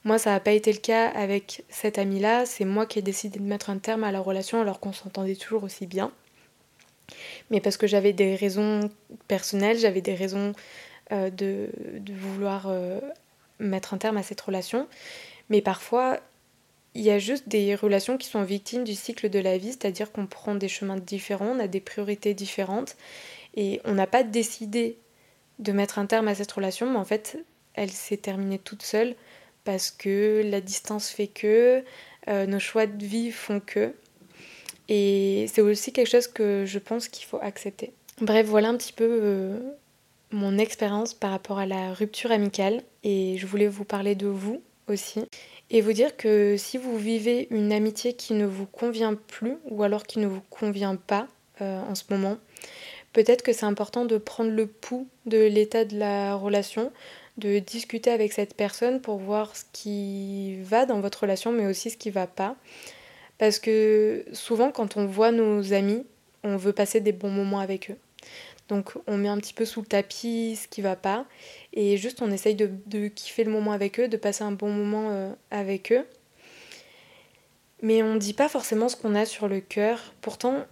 Moi, 0.05 0.19
ça 0.19 0.31
n'a 0.31 0.41
pas 0.41 0.53
été 0.53 0.73
le 0.73 0.79
cas 0.79 1.09
avec 1.09 1.65
cette 1.69 1.99
amie-là. 1.99 2.45
C'est 2.45 2.65
moi 2.65 2.87
qui 2.87 2.99
ai 2.99 3.03
décidé 3.03 3.39
de 3.39 3.45
mettre 3.45 3.71
un 3.71 3.79
terme 3.79 4.05
à 4.05 4.11
la 4.11 4.21
relation 4.21 4.61
alors 4.61 4.81
qu'on 4.81 4.93
s'entendait 4.93 5.37
toujours 5.37 5.63
aussi 5.63 5.87
bien. 5.87 6.13
Mais 7.51 7.61
parce 7.61 7.77
que 7.77 7.87
j'avais 7.87 8.13
des 8.13 8.35
raisons 8.35 8.91
personnelles, 9.29 9.79
j'avais 9.79 10.01
des 10.01 10.15
raisons 10.15 10.53
euh, 11.13 11.31
de, 11.31 11.69
vouloir 12.15 12.67
euh, 12.69 13.01
mettre 13.59 13.95
un 13.95 13.99
terme 13.99 14.17
à 14.17 14.23
cette 14.23 14.41
relation. 14.41 14.89
Mais 15.51 15.61
parfois, 15.61 16.19
il 16.95 17.03
y 17.03 17.11
a 17.11 17.19
juste 17.19 17.49
des 17.49 17.75
relations 17.75 18.19
qui 18.19 18.29
sont 18.29 18.43
victimes 18.43 18.85
du 18.85 18.95
cycle 18.95 19.31
de 19.31 19.39
la 19.39 19.57
vie, 19.59 19.69
c'est-à-dire 19.73 20.11
qu'on 20.11 20.27
prend 20.27 20.55
des 20.55 20.69
chemins 20.69 20.97
différents, 20.97 21.57
on 21.57 21.61
a 21.61 21.69
des 21.69 21.81
priorités 21.81 22.35
différentes, 22.35 22.97
et 23.55 23.81
on 23.85 23.95
n'a 23.95 24.07
pas 24.07 24.23
décidé 24.25 24.97
de 25.59 25.73
mettre 25.73 25.99
un 25.99 26.07
terme 26.07 26.29
à 26.29 26.35
cette 26.35 26.53
relation, 26.53 26.91
mais 26.91 26.99
en 26.99 27.05
fait, 27.05 27.39
elle 27.75 27.91
s'est 27.91 28.17
terminée 28.17 28.59
toute 28.59 28.83
seule 28.83 29.15
parce 29.65 29.91
que 29.91 30.43
la 30.45 30.61
distance 30.61 31.09
fait 31.09 31.27
que, 31.27 31.83
euh, 32.29 32.47
nos 32.47 32.59
choix 32.59 32.87
de 32.87 33.05
vie 33.05 33.31
font 33.31 33.61
que. 33.61 33.93
Et 34.89 35.47
c'est 35.53 35.61
aussi 35.61 35.93
quelque 35.93 36.11
chose 36.11 36.27
que 36.27 36.65
je 36.67 36.79
pense 36.79 37.09
qu'il 37.09 37.27
faut 37.27 37.39
accepter. 37.41 37.93
Bref, 38.21 38.47
voilà 38.47 38.69
un 38.69 38.77
petit 38.77 38.93
peu 38.93 39.09
euh, 39.09 39.59
mon 40.31 40.59
expérience 40.59 41.15
par 41.15 41.31
rapport 41.31 41.59
à 41.59 41.67
la 41.67 41.93
rupture 41.93 42.31
amicale. 42.31 42.83
Et 43.05 43.37
je 43.39 43.47
voulais 43.47 43.69
vous 43.69 43.85
parler 43.85 44.15
de 44.15 44.27
vous 44.27 44.63
aussi. 44.89 45.25
Et 45.71 45.81
vous 45.81 45.93
dire 45.93 46.17
que 46.17 46.57
si 46.59 46.77
vous 46.77 46.99
vivez 46.99 47.49
une 47.51 47.73
amitié 47.73 48.13
qui 48.13 48.35
ne 48.35 48.47
vous 48.47 48.67
convient 48.67 49.15
plus 49.15 49.57
ou 49.71 49.83
alors 49.83 50.05
qui 50.05 50.19
ne 50.19 50.27
vous 50.27 50.43
convient 50.51 50.97
pas 50.97 51.27
euh, 51.61 51.81
en 51.89 51.95
ce 51.95 52.05
moment, 52.11 52.37
peut-être 53.13 53.43
que 53.43 53.53
c'est 53.53 53.67
important 53.67 54.05
de 54.05 54.19
prendre 54.19 54.51
le 54.51 54.67
pouls 54.67 55.09
de 55.27 55.39
l'état 55.39 55.85
de 55.85 55.97
la 55.99 56.35
relation, 56.35 56.93
de 57.39 57.59
discuter 57.59 58.11
avec 58.11 58.33
cette 58.33 58.55
personne 58.55 59.01
pour 59.01 59.19
voir 59.19 59.57
ce 59.57 59.65
qui 59.73 60.57
va 60.63 60.87
dans 60.87 61.01
votre 61.01 61.23
relation, 61.23 61.53
mais 61.53 61.67
aussi 61.67 61.91
ce 61.91 61.97
qui 61.97 62.11
va 62.11 62.27
pas. 62.27 62.57
Parce 63.39 63.59
que 63.59 64.25
souvent, 64.33 64.71
quand 64.71 64.97
on 64.97 65.07
voit 65.07 65.33
nos 65.33 65.73
amis, 65.73 66.05
on 66.45 66.57
veut 66.57 66.73
passer 66.73 67.01
des 67.01 67.13
bons 67.13 67.31
moments 67.31 67.61
avec 67.61 67.91
eux. 67.91 67.97
Donc 68.69 68.93
on 69.07 69.17
met 69.17 69.29
un 69.29 69.39
petit 69.39 69.55
peu 69.55 69.65
sous 69.65 69.81
le 69.81 69.87
tapis 69.87 70.59
ce 70.63 70.69
qui 70.69 70.81
va 70.81 70.97
pas 70.97 71.27
et 71.73 71.97
juste 71.97 72.23
on 72.23 72.31
essaye 72.31 72.55
de, 72.55 72.71
de 72.87 73.09
kiffer 73.09 73.45
le 73.45 73.51
moment 73.51 73.73
avec 73.73 73.99
eux, 74.01 74.09
de 74.09 74.17
passer 74.17 74.45
un 74.45 74.53
bon 74.53 74.71
moment 74.71 75.11
euh, 75.11 75.33
avec 75.51 75.93
eux. 75.93 76.07
Mais 77.83 78.03
on 78.03 78.15
ne 78.15 78.19
dit 78.19 78.33
pas 78.33 78.49
forcément 78.49 78.89
ce 78.89 78.97
qu'on 78.97 79.15
a 79.17 79.27
sur 79.27 79.49
le 79.49 79.61
cœur. 79.61 80.15
Pourtant, 80.21 80.65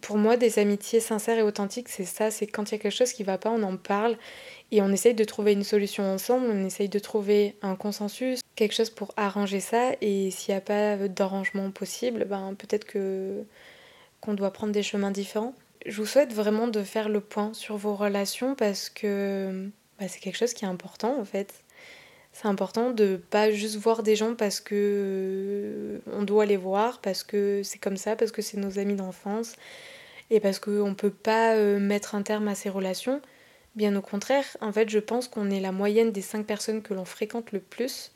pour 0.00 0.16
moi, 0.16 0.36
des 0.36 0.58
amitiés 0.58 1.00
sincères 1.00 1.38
et 1.38 1.42
authentiques, 1.42 1.88
c'est 1.88 2.04
ça, 2.04 2.30
c'est 2.30 2.46
quand 2.46 2.70
il 2.70 2.72
y 2.72 2.74
a 2.76 2.78
quelque 2.78 2.96
chose 2.96 3.12
qui 3.12 3.24
va 3.24 3.38
pas, 3.38 3.50
on 3.50 3.62
en 3.62 3.76
parle 3.76 4.16
et 4.70 4.82
on 4.82 4.90
essaye 4.90 5.14
de 5.14 5.24
trouver 5.24 5.52
une 5.52 5.64
solution 5.64 6.04
ensemble, 6.04 6.46
on 6.50 6.66
essaye 6.66 6.88
de 6.88 6.98
trouver 6.98 7.56
un 7.62 7.74
consensus, 7.74 8.40
quelque 8.54 8.74
chose 8.74 8.90
pour 8.90 9.14
arranger 9.16 9.60
ça. 9.60 9.92
Et 10.00 10.30
s'il 10.30 10.52
n'y 10.52 10.58
a 10.58 10.60
pas 10.60 11.08
d'arrangement 11.08 11.70
possible, 11.70 12.26
ben 12.26 12.54
peut-être 12.54 12.84
que 12.84 13.44
qu'on 14.20 14.34
doit 14.34 14.52
prendre 14.52 14.72
des 14.72 14.82
chemins 14.82 15.12
différents. 15.12 15.54
Je 15.86 15.96
vous 15.96 16.06
souhaite 16.06 16.32
vraiment 16.32 16.68
de 16.68 16.82
faire 16.82 17.08
le 17.08 17.20
point 17.20 17.54
sur 17.54 17.76
vos 17.76 17.94
relations 17.94 18.54
parce 18.54 18.90
que 18.90 19.68
bah, 19.98 20.08
c'est 20.08 20.20
quelque 20.20 20.36
chose 20.36 20.52
qui 20.52 20.64
est 20.64 20.68
important 20.68 21.18
en 21.18 21.24
fait. 21.24 21.54
C'est 22.32 22.46
important 22.46 22.90
de 22.90 23.20
pas 23.30 23.50
juste 23.50 23.76
voir 23.76 24.02
des 24.02 24.16
gens 24.16 24.34
parce 24.34 24.60
que 24.60 26.00
on 26.12 26.22
doit 26.22 26.46
les 26.46 26.56
voir, 26.56 27.00
parce 27.00 27.24
que 27.24 27.62
c'est 27.64 27.78
comme 27.78 27.96
ça, 27.96 28.16
parce 28.16 28.32
que 28.32 28.42
c'est 28.42 28.58
nos 28.58 28.78
amis 28.78 28.94
d'enfance 28.96 29.54
et 30.30 30.40
parce 30.40 30.58
qu'on 30.58 30.90
ne 30.90 30.94
peut 30.94 31.10
pas 31.10 31.54
euh, 31.54 31.78
mettre 31.78 32.14
un 32.14 32.22
terme 32.22 32.48
à 32.48 32.54
ces 32.54 32.68
relations. 32.68 33.22
Bien 33.78 33.94
au 33.94 34.02
contraire, 34.02 34.44
en 34.60 34.72
fait, 34.72 34.88
je 34.88 34.98
pense 34.98 35.28
qu'on 35.28 35.50
est 35.50 35.60
la 35.60 35.70
moyenne 35.70 36.10
des 36.10 36.20
cinq 36.20 36.44
personnes 36.44 36.82
que 36.82 36.94
l'on 36.94 37.04
fréquente 37.04 37.52
le 37.52 37.60
plus. 37.60 38.10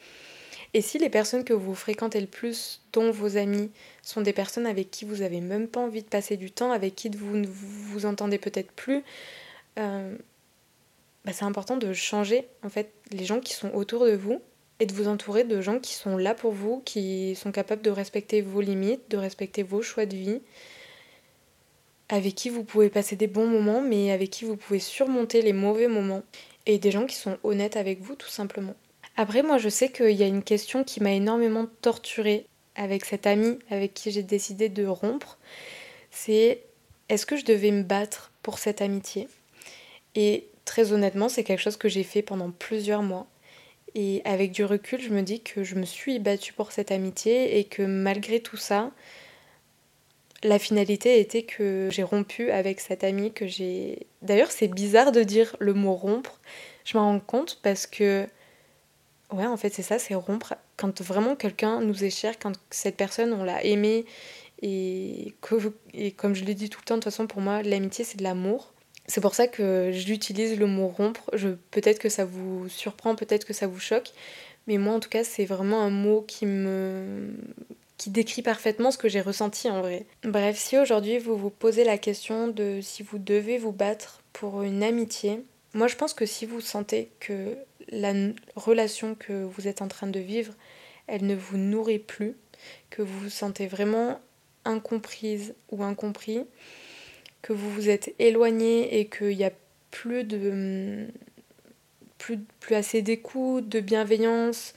Et 0.74 0.80
si 0.80 0.98
les 0.98 1.08
personnes 1.08 1.44
que 1.44 1.52
vous 1.52 1.76
fréquentez 1.76 2.20
le 2.20 2.26
plus, 2.26 2.82
dont 2.92 3.12
vos 3.12 3.36
amis, 3.36 3.70
sont 4.02 4.22
des 4.22 4.32
personnes 4.32 4.66
avec 4.66 4.90
qui 4.90 5.04
vous 5.04 5.22
avez 5.22 5.40
même 5.40 5.68
pas 5.68 5.78
envie 5.78 6.02
de 6.02 6.08
passer 6.08 6.36
du 6.36 6.50
temps, 6.50 6.72
avec 6.72 6.96
qui 6.96 7.10
vous 7.10 7.36
ne 7.36 7.46
vous 7.46 8.06
entendez 8.06 8.38
peut-être 8.38 8.72
plus, 8.72 9.04
euh, 9.78 10.16
bah, 11.24 11.32
c'est 11.32 11.44
important 11.44 11.76
de 11.76 11.92
changer 11.92 12.48
en 12.64 12.68
fait 12.68 12.92
les 13.12 13.24
gens 13.24 13.38
qui 13.38 13.54
sont 13.54 13.72
autour 13.72 14.04
de 14.04 14.16
vous 14.16 14.42
et 14.80 14.86
de 14.86 14.92
vous 14.92 15.06
entourer 15.06 15.44
de 15.44 15.60
gens 15.60 15.78
qui 15.78 15.94
sont 15.94 16.16
là 16.16 16.34
pour 16.34 16.50
vous, 16.50 16.82
qui 16.84 17.36
sont 17.36 17.52
capables 17.52 17.82
de 17.82 17.90
respecter 17.90 18.42
vos 18.42 18.62
limites, 18.62 19.08
de 19.10 19.16
respecter 19.16 19.62
vos 19.62 19.80
choix 19.80 20.06
de 20.06 20.16
vie, 20.16 20.42
avec 22.12 22.34
qui 22.34 22.50
vous 22.50 22.62
pouvez 22.62 22.90
passer 22.90 23.16
des 23.16 23.26
bons 23.26 23.46
moments, 23.46 23.80
mais 23.80 24.12
avec 24.12 24.28
qui 24.28 24.44
vous 24.44 24.58
pouvez 24.58 24.78
surmonter 24.78 25.40
les 25.40 25.54
mauvais 25.54 25.88
moments, 25.88 26.22
et 26.66 26.78
des 26.78 26.90
gens 26.90 27.06
qui 27.06 27.16
sont 27.16 27.38
honnêtes 27.42 27.78
avec 27.78 28.02
vous 28.02 28.16
tout 28.16 28.28
simplement. 28.28 28.74
Après, 29.16 29.42
moi 29.42 29.56
je 29.56 29.70
sais 29.70 29.90
qu'il 29.90 30.12
y 30.12 30.22
a 30.22 30.26
une 30.26 30.42
question 30.42 30.84
qui 30.84 31.02
m'a 31.02 31.12
énormément 31.12 31.66
torturée 31.80 32.44
avec 32.76 33.06
cette 33.06 33.26
amie 33.26 33.58
avec 33.70 33.94
qui 33.94 34.10
j'ai 34.10 34.22
décidé 34.22 34.68
de 34.68 34.84
rompre, 34.84 35.38
c'est 36.10 36.62
est-ce 37.08 37.24
que 37.24 37.36
je 37.36 37.46
devais 37.46 37.70
me 37.70 37.82
battre 37.82 38.30
pour 38.42 38.58
cette 38.58 38.82
amitié? 38.82 39.26
Et 40.14 40.48
très 40.66 40.92
honnêtement, 40.92 41.30
c'est 41.30 41.44
quelque 41.44 41.62
chose 41.62 41.78
que 41.78 41.88
j'ai 41.88 42.04
fait 42.04 42.22
pendant 42.22 42.50
plusieurs 42.50 43.02
mois. 43.02 43.26
Et 43.94 44.20
avec 44.26 44.52
du 44.52 44.66
recul, 44.66 45.00
je 45.00 45.10
me 45.10 45.22
dis 45.22 45.40
que 45.40 45.64
je 45.64 45.76
me 45.76 45.86
suis 45.86 46.18
battue 46.18 46.52
pour 46.52 46.72
cette 46.72 46.92
amitié 46.92 47.58
et 47.58 47.64
que 47.64 47.82
malgré 47.82 48.40
tout 48.40 48.58
ça, 48.58 48.90
la 50.42 50.58
finalité 50.58 51.20
était 51.20 51.42
que 51.42 51.88
j'ai 51.90 52.02
rompu 52.02 52.50
avec 52.50 52.80
cette 52.80 53.04
amie 53.04 53.32
que 53.32 53.46
j'ai... 53.46 54.06
D'ailleurs, 54.22 54.50
c'est 54.50 54.68
bizarre 54.68 55.12
de 55.12 55.22
dire 55.22 55.56
le 55.58 55.74
mot 55.74 55.94
rompre. 55.94 56.40
Je 56.84 56.96
m'en 56.96 57.04
rends 57.04 57.20
compte 57.20 57.60
parce 57.62 57.86
que... 57.86 58.26
Ouais, 59.32 59.46
en 59.46 59.56
fait, 59.56 59.72
c'est 59.72 59.82
ça, 59.82 59.98
c'est 59.98 60.14
rompre. 60.14 60.54
Quand 60.76 61.00
vraiment 61.00 61.36
quelqu'un 61.36 61.80
nous 61.80 62.04
est 62.04 62.10
cher, 62.10 62.38
quand 62.38 62.52
cette 62.70 62.96
personne, 62.96 63.32
on 63.32 63.44
l'a 63.44 63.64
aimé, 63.64 64.04
et, 64.60 65.34
et 65.94 66.12
comme 66.12 66.34
je 66.34 66.44
l'ai 66.44 66.54
dit 66.54 66.68
tout 66.68 66.80
le 66.80 66.84
temps, 66.84 66.96
de 66.96 67.00
toute 67.00 67.12
façon, 67.12 67.26
pour 67.26 67.40
moi, 67.40 67.62
l'amitié, 67.62 68.04
c'est 68.04 68.18
de 68.18 68.22
l'amour. 68.22 68.72
C'est 69.06 69.20
pour 69.20 69.34
ça 69.34 69.48
que 69.48 69.90
j'utilise 69.92 70.58
le 70.58 70.66
mot 70.66 70.88
rompre. 70.88 71.30
Je, 71.32 71.50
peut-être 71.70 71.98
que 71.98 72.08
ça 72.08 72.24
vous 72.24 72.68
surprend, 72.68 73.14
peut-être 73.16 73.44
que 73.44 73.52
ça 73.52 73.66
vous 73.66 73.80
choque, 73.80 74.12
mais 74.66 74.78
moi 74.78 74.94
en 74.94 75.00
tout 75.00 75.08
cas 75.08 75.24
c'est 75.24 75.44
vraiment 75.44 75.82
un 75.82 75.90
mot 75.90 76.22
qui 76.22 76.46
me 76.46 77.34
qui 78.02 78.10
décrit 78.10 78.42
parfaitement 78.42 78.90
ce 78.90 78.98
que 78.98 79.08
j'ai 79.08 79.20
ressenti 79.20 79.70
en 79.70 79.80
vrai. 79.80 80.06
Bref, 80.24 80.58
si 80.58 80.76
aujourd'hui 80.76 81.18
vous 81.18 81.36
vous 81.36 81.50
posez 81.50 81.84
la 81.84 81.98
question 81.98 82.48
de 82.48 82.80
si 82.82 83.04
vous 83.04 83.18
devez 83.18 83.58
vous 83.58 83.70
battre 83.70 84.22
pour 84.32 84.64
une 84.64 84.82
amitié, 84.82 85.44
moi 85.72 85.86
je 85.86 85.94
pense 85.94 86.12
que 86.12 86.26
si 86.26 86.44
vous 86.44 86.60
sentez 86.60 87.12
que 87.20 87.56
la 87.90 88.12
relation 88.56 89.14
que 89.14 89.44
vous 89.44 89.68
êtes 89.68 89.82
en 89.82 89.86
train 89.86 90.08
de 90.08 90.18
vivre, 90.18 90.52
elle 91.06 91.24
ne 91.26 91.36
vous 91.36 91.58
nourrit 91.58 92.00
plus, 92.00 92.34
que 92.90 93.02
vous 93.02 93.20
vous 93.20 93.30
sentez 93.30 93.68
vraiment 93.68 94.20
incomprise 94.64 95.54
ou 95.70 95.84
incompris, 95.84 96.44
que 97.40 97.52
vous 97.52 97.70
vous 97.70 97.88
êtes 97.88 98.16
éloigné 98.18 98.98
et 98.98 99.06
qu'il 99.06 99.36
n'y 99.36 99.44
a 99.44 99.52
plus 99.92 100.24
de 100.24 101.06
plus, 102.18 102.40
plus 102.58 102.74
assez 102.74 103.00
d'écoute, 103.00 103.68
de 103.68 103.78
bienveillance, 103.78 104.74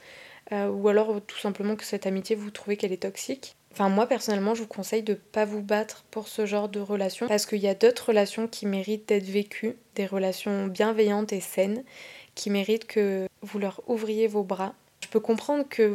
euh, 0.52 0.68
ou 0.68 0.88
alors 0.88 1.20
tout 1.26 1.38
simplement 1.38 1.76
que 1.76 1.84
cette 1.84 2.06
amitié 2.06 2.36
vous 2.36 2.50
trouvez 2.50 2.76
qu'elle 2.76 2.92
est 2.92 3.02
toxique. 3.02 3.56
Enfin 3.72 3.88
moi 3.88 4.06
personnellement 4.06 4.54
je 4.54 4.62
vous 4.62 4.68
conseille 4.68 5.02
de 5.02 5.12
ne 5.12 5.18
pas 5.18 5.44
vous 5.44 5.62
battre 5.62 6.04
pour 6.10 6.28
ce 6.28 6.46
genre 6.46 6.68
de 6.68 6.80
relation 6.80 7.28
parce 7.28 7.46
qu'il 7.46 7.58
y 7.58 7.68
a 7.68 7.74
d'autres 7.74 8.08
relations 8.08 8.48
qui 8.48 8.64
méritent 8.66 9.08
d'être 9.08 9.28
vécues, 9.28 9.76
des 9.94 10.06
relations 10.06 10.66
bienveillantes 10.66 11.32
et 11.32 11.40
saines, 11.40 11.84
qui 12.34 12.50
méritent 12.50 12.86
que 12.86 13.26
vous 13.42 13.58
leur 13.58 13.82
ouvriez 13.86 14.28
vos 14.28 14.44
bras. 14.44 14.74
Je 15.02 15.08
peux 15.08 15.20
comprendre 15.20 15.66
que 15.68 15.94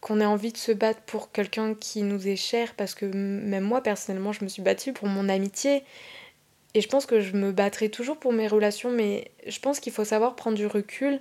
qu'on 0.00 0.20
ait 0.20 0.26
envie 0.26 0.52
de 0.52 0.56
se 0.58 0.70
battre 0.70 1.00
pour 1.00 1.32
quelqu'un 1.32 1.74
qui 1.74 2.02
nous 2.02 2.28
est 2.28 2.36
cher, 2.36 2.74
parce 2.76 2.94
que 2.94 3.04
même 3.04 3.64
moi 3.64 3.82
personnellement 3.82 4.30
je 4.32 4.44
me 4.44 4.48
suis 4.48 4.62
battue 4.62 4.92
pour 4.92 5.08
mon 5.08 5.28
amitié, 5.28 5.82
et 6.74 6.80
je 6.80 6.88
pense 6.88 7.06
que 7.06 7.20
je 7.20 7.34
me 7.34 7.50
battrai 7.50 7.88
toujours 7.88 8.18
pour 8.18 8.32
mes 8.32 8.46
relations, 8.46 8.90
mais 8.90 9.30
je 9.46 9.58
pense 9.58 9.80
qu'il 9.80 9.92
faut 9.92 10.04
savoir 10.04 10.36
prendre 10.36 10.56
du 10.56 10.66
recul 10.66 11.20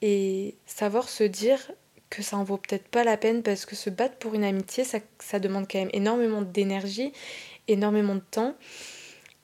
et 0.00 0.54
savoir 0.66 1.08
se 1.08 1.24
dire 1.24 1.70
que 2.10 2.22
ça 2.22 2.36
en 2.36 2.44
vaut 2.44 2.58
peut-être 2.58 2.88
pas 2.88 3.04
la 3.04 3.16
peine, 3.16 3.42
parce 3.42 3.66
que 3.66 3.76
se 3.76 3.90
battre 3.90 4.16
pour 4.16 4.34
une 4.34 4.44
amitié, 4.44 4.84
ça, 4.84 4.98
ça 5.18 5.38
demande 5.38 5.66
quand 5.70 5.78
même 5.78 5.90
énormément 5.92 6.42
d'énergie, 6.42 7.12
énormément 7.68 8.14
de 8.14 8.22
temps, 8.30 8.54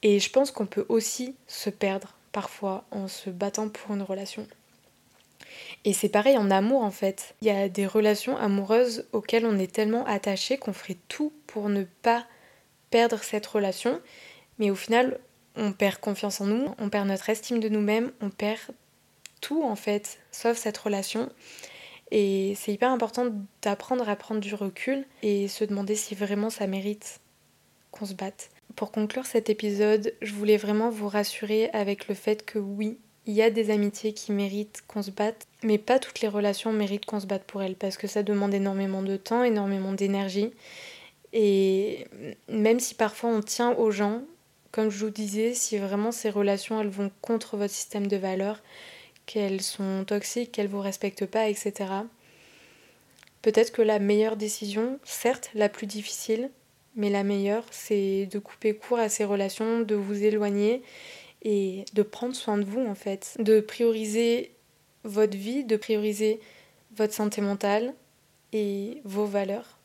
et 0.02 0.18
je 0.18 0.30
pense 0.30 0.50
qu'on 0.50 0.66
peut 0.66 0.86
aussi 0.88 1.34
se 1.46 1.70
perdre 1.70 2.14
parfois 2.32 2.84
en 2.90 3.08
se 3.08 3.30
battant 3.30 3.68
pour 3.68 3.94
une 3.94 4.02
relation. 4.02 4.46
Et 5.84 5.92
c'est 5.92 6.08
pareil 6.08 6.36
en 6.36 6.50
amour 6.50 6.82
en 6.82 6.90
fait. 6.90 7.34
Il 7.40 7.48
y 7.48 7.50
a 7.50 7.68
des 7.68 7.86
relations 7.86 8.36
amoureuses 8.36 9.06
auxquelles 9.12 9.46
on 9.46 9.58
est 9.58 9.72
tellement 9.72 10.04
attaché 10.06 10.58
qu'on 10.58 10.72
ferait 10.72 10.96
tout 11.08 11.32
pour 11.46 11.68
ne 11.68 11.84
pas 12.02 12.26
perdre 12.90 13.22
cette 13.22 13.46
relation. 13.46 14.00
Mais 14.58 14.70
au 14.70 14.74
final, 14.74 15.18
on 15.56 15.72
perd 15.72 15.98
confiance 15.98 16.40
en 16.40 16.46
nous, 16.46 16.74
on 16.78 16.88
perd 16.88 17.08
notre 17.08 17.28
estime 17.30 17.60
de 17.60 17.68
nous-mêmes, 17.68 18.12
on 18.20 18.30
perd 18.30 18.60
tout 19.40 19.62
en 19.62 19.76
fait, 19.76 20.18
sauf 20.30 20.56
cette 20.56 20.78
relation. 20.78 21.30
Et 22.10 22.54
c'est 22.56 22.72
hyper 22.72 22.90
important 22.90 23.26
d'apprendre 23.62 24.08
à 24.08 24.16
prendre 24.16 24.40
du 24.40 24.54
recul 24.54 25.04
et 25.22 25.48
se 25.48 25.64
demander 25.64 25.94
si 25.94 26.14
vraiment 26.14 26.50
ça 26.50 26.66
mérite 26.66 27.20
qu'on 27.92 28.06
se 28.06 28.14
batte. 28.14 28.50
Pour 28.76 28.92
conclure 28.92 29.26
cet 29.26 29.50
épisode, 29.50 30.14
je 30.22 30.32
voulais 30.32 30.56
vraiment 30.56 30.90
vous 30.90 31.08
rassurer 31.08 31.70
avec 31.72 32.08
le 32.08 32.14
fait 32.14 32.44
que 32.44 32.58
oui, 32.58 32.98
il 33.26 33.34
y 33.34 33.42
a 33.42 33.50
des 33.50 33.70
amitiés 33.70 34.12
qui 34.12 34.32
méritent 34.32 34.82
qu'on 34.88 35.02
se 35.02 35.10
batte, 35.10 35.46
mais 35.62 35.78
pas 35.78 35.98
toutes 35.98 36.20
les 36.20 36.28
relations 36.28 36.72
méritent 36.72 37.04
qu'on 37.04 37.20
se 37.20 37.26
batte 37.26 37.44
pour 37.44 37.62
elles, 37.62 37.76
parce 37.76 37.96
que 37.96 38.06
ça 38.06 38.22
demande 38.22 38.54
énormément 38.54 39.02
de 39.02 39.16
temps, 39.16 39.44
énormément 39.44 39.92
d'énergie. 39.92 40.50
Et 41.32 42.06
même 42.48 42.80
si 42.80 42.94
parfois 42.94 43.30
on 43.30 43.40
tient 43.40 43.72
aux 43.74 43.90
gens, 43.90 44.22
comme 44.72 44.90
je 44.90 45.04
vous 45.04 45.10
disais, 45.10 45.54
si 45.54 45.78
vraiment 45.78 46.12
ces 46.12 46.30
relations 46.30 46.80
elles 46.80 46.88
vont 46.88 47.10
contre 47.20 47.56
votre 47.56 47.74
système 47.74 48.06
de 48.06 48.16
valeurs, 48.16 48.62
qu'elles 49.30 49.62
sont 49.62 50.04
toxiques, 50.04 50.50
qu'elles 50.50 50.66
vous 50.66 50.80
respectent 50.80 51.26
pas, 51.26 51.48
etc. 51.48 51.72
Peut-être 53.42 53.70
que 53.70 53.82
la 53.82 54.00
meilleure 54.00 54.36
décision, 54.36 54.98
certes 55.04 55.50
la 55.54 55.68
plus 55.68 55.86
difficile, 55.86 56.50
mais 56.96 57.10
la 57.10 57.22
meilleure, 57.22 57.64
c'est 57.70 58.26
de 58.26 58.38
couper 58.40 58.74
court 58.74 58.98
à 58.98 59.08
ces 59.08 59.24
relations, 59.24 59.80
de 59.80 59.94
vous 59.94 60.24
éloigner 60.24 60.82
et 61.42 61.84
de 61.94 62.02
prendre 62.02 62.34
soin 62.34 62.58
de 62.58 62.64
vous 62.64 62.84
en 62.84 62.96
fait, 62.96 63.36
de 63.38 63.60
prioriser 63.60 64.50
votre 65.04 65.36
vie, 65.36 65.64
de 65.64 65.76
prioriser 65.76 66.40
votre 66.96 67.14
santé 67.14 67.40
mentale 67.40 67.94
et 68.52 69.00
vos 69.04 69.26
valeurs. 69.26 69.79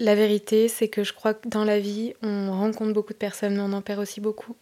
La 0.00 0.14
vérité, 0.14 0.68
c'est 0.68 0.86
que 0.86 1.02
je 1.02 1.12
crois 1.12 1.34
que 1.34 1.48
dans 1.48 1.64
la 1.64 1.80
vie, 1.80 2.14
on 2.22 2.52
rencontre 2.52 2.92
beaucoup 2.92 3.12
de 3.12 3.18
personnes, 3.18 3.56
mais 3.56 3.62
on 3.62 3.72
en 3.72 3.82
perd 3.82 3.98
aussi 3.98 4.20
beaucoup. 4.20 4.54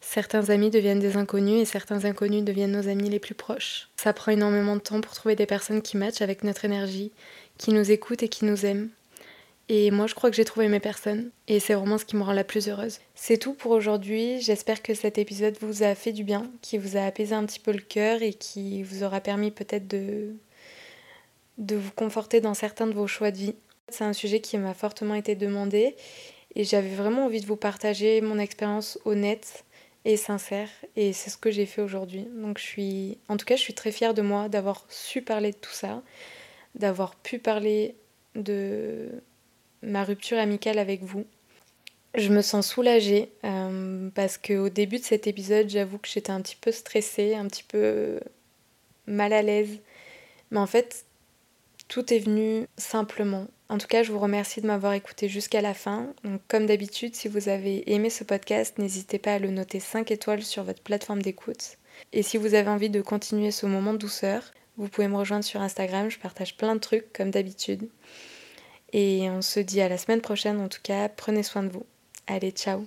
Certains 0.00 0.50
amis 0.50 0.70
deviennent 0.70 1.00
des 1.00 1.16
inconnus 1.16 1.62
et 1.62 1.64
certains 1.64 2.04
inconnus 2.04 2.44
deviennent 2.44 2.70
nos 2.70 2.88
amis 2.88 3.10
les 3.10 3.18
plus 3.18 3.34
proches. 3.34 3.88
Ça 3.96 4.12
prend 4.12 4.30
énormément 4.30 4.76
de 4.76 4.80
temps 4.80 5.00
pour 5.00 5.12
trouver 5.14 5.34
des 5.34 5.46
personnes 5.46 5.82
qui 5.82 5.96
matchent 5.96 6.22
avec 6.22 6.44
notre 6.44 6.64
énergie, 6.64 7.10
qui 7.58 7.72
nous 7.72 7.90
écoutent 7.90 8.22
et 8.22 8.28
qui 8.28 8.44
nous 8.44 8.64
aiment. 8.64 8.88
Et 9.68 9.90
moi, 9.90 10.06
je 10.06 10.14
crois 10.14 10.30
que 10.30 10.36
j'ai 10.36 10.44
trouvé 10.44 10.68
mes 10.68 10.78
personnes. 10.78 11.30
Et 11.48 11.58
c'est 11.58 11.74
vraiment 11.74 11.98
ce 11.98 12.04
qui 12.04 12.14
me 12.14 12.22
rend 12.22 12.32
la 12.32 12.44
plus 12.44 12.68
heureuse. 12.68 13.00
C'est 13.16 13.38
tout 13.38 13.54
pour 13.54 13.72
aujourd'hui. 13.72 14.40
J'espère 14.40 14.80
que 14.80 14.94
cet 14.94 15.18
épisode 15.18 15.56
vous 15.60 15.82
a 15.82 15.96
fait 15.96 16.12
du 16.12 16.22
bien, 16.22 16.48
qui 16.62 16.78
vous 16.78 16.96
a 16.96 17.00
apaisé 17.00 17.34
un 17.34 17.44
petit 17.46 17.60
peu 17.60 17.72
le 17.72 17.80
cœur 17.80 18.22
et 18.22 18.32
qui 18.32 18.84
vous 18.84 19.02
aura 19.02 19.20
permis 19.20 19.50
peut-être 19.50 19.88
de, 19.88 20.34
de 21.58 21.74
vous 21.74 21.92
conforter 21.92 22.40
dans 22.40 22.54
certains 22.54 22.86
de 22.86 22.94
vos 22.94 23.08
choix 23.08 23.32
de 23.32 23.38
vie. 23.38 23.54
C'est 23.88 24.04
un 24.04 24.12
sujet 24.12 24.40
qui 24.40 24.56
m'a 24.58 24.74
fortement 24.74 25.14
été 25.14 25.34
demandé 25.34 25.96
et 26.54 26.64
j'avais 26.64 26.94
vraiment 26.94 27.26
envie 27.26 27.40
de 27.40 27.46
vous 27.46 27.56
partager 27.56 28.20
mon 28.20 28.38
expérience 28.38 28.98
honnête 29.04 29.64
et 30.04 30.16
sincère 30.16 30.68
et 30.96 31.12
c'est 31.12 31.30
ce 31.30 31.36
que 31.36 31.50
j'ai 31.50 31.66
fait 31.66 31.82
aujourd'hui. 31.82 32.26
Donc 32.34 32.58
je 32.58 32.64
suis 32.64 33.18
en 33.28 33.36
tout 33.36 33.44
cas, 33.44 33.56
je 33.56 33.60
suis 33.60 33.74
très 33.74 33.92
fière 33.92 34.14
de 34.14 34.22
moi 34.22 34.48
d'avoir 34.48 34.84
su 34.88 35.22
parler 35.22 35.50
de 35.50 35.56
tout 35.56 35.72
ça, 35.72 36.02
d'avoir 36.74 37.14
pu 37.16 37.38
parler 37.38 37.94
de 38.34 39.10
ma 39.82 40.04
rupture 40.04 40.38
amicale 40.38 40.78
avec 40.78 41.02
vous. 41.02 41.24
Je 42.14 42.30
me 42.30 42.42
sens 42.42 42.68
soulagée 42.68 43.32
euh, 43.44 44.08
parce 44.14 44.38
qu'au 44.38 44.68
début 44.68 44.98
de 44.98 45.04
cet 45.04 45.26
épisode, 45.26 45.68
j'avoue 45.68 45.98
que 45.98 46.08
j'étais 46.08 46.30
un 46.30 46.40
petit 46.40 46.56
peu 46.56 46.70
stressée, 46.70 47.34
un 47.34 47.48
petit 47.48 47.64
peu 47.64 48.20
mal 49.06 49.32
à 49.32 49.42
l'aise. 49.42 49.80
Mais 50.50 50.60
en 50.60 50.66
fait, 50.66 51.04
tout 51.88 52.12
est 52.14 52.20
venu 52.20 52.66
simplement. 52.76 53.48
En 53.74 53.78
tout 53.78 53.88
cas, 53.88 54.04
je 54.04 54.12
vous 54.12 54.20
remercie 54.20 54.60
de 54.60 54.68
m'avoir 54.68 54.92
écouté 54.92 55.28
jusqu'à 55.28 55.60
la 55.60 55.74
fin. 55.74 56.14
Comme 56.46 56.66
d'habitude, 56.66 57.16
si 57.16 57.26
vous 57.26 57.48
avez 57.48 57.92
aimé 57.92 58.08
ce 58.08 58.22
podcast, 58.22 58.78
n'hésitez 58.78 59.18
pas 59.18 59.34
à 59.34 59.38
le 59.40 59.50
noter 59.50 59.80
5 59.80 60.12
étoiles 60.12 60.44
sur 60.44 60.62
votre 60.62 60.80
plateforme 60.80 61.20
d'écoute. 61.20 61.78
Et 62.12 62.22
si 62.22 62.36
vous 62.36 62.54
avez 62.54 62.68
envie 62.68 62.88
de 62.88 63.02
continuer 63.02 63.50
ce 63.50 63.66
moment 63.66 63.92
de 63.92 63.98
douceur, 63.98 64.44
vous 64.76 64.86
pouvez 64.86 65.08
me 65.08 65.16
rejoindre 65.16 65.44
sur 65.44 65.60
Instagram, 65.60 66.08
je 66.08 66.20
partage 66.20 66.56
plein 66.56 66.76
de 66.76 66.80
trucs 66.80 67.12
comme 67.12 67.32
d'habitude. 67.32 67.88
Et 68.92 69.28
on 69.28 69.42
se 69.42 69.58
dit 69.58 69.80
à 69.80 69.88
la 69.88 69.98
semaine 69.98 70.20
prochaine 70.20 70.60
en 70.60 70.68
tout 70.68 70.78
cas, 70.80 71.08
prenez 71.08 71.42
soin 71.42 71.64
de 71.64 71.70
vous. 71.70 71.84
Allez, 72.28 72.52
ciao 72.52 72.86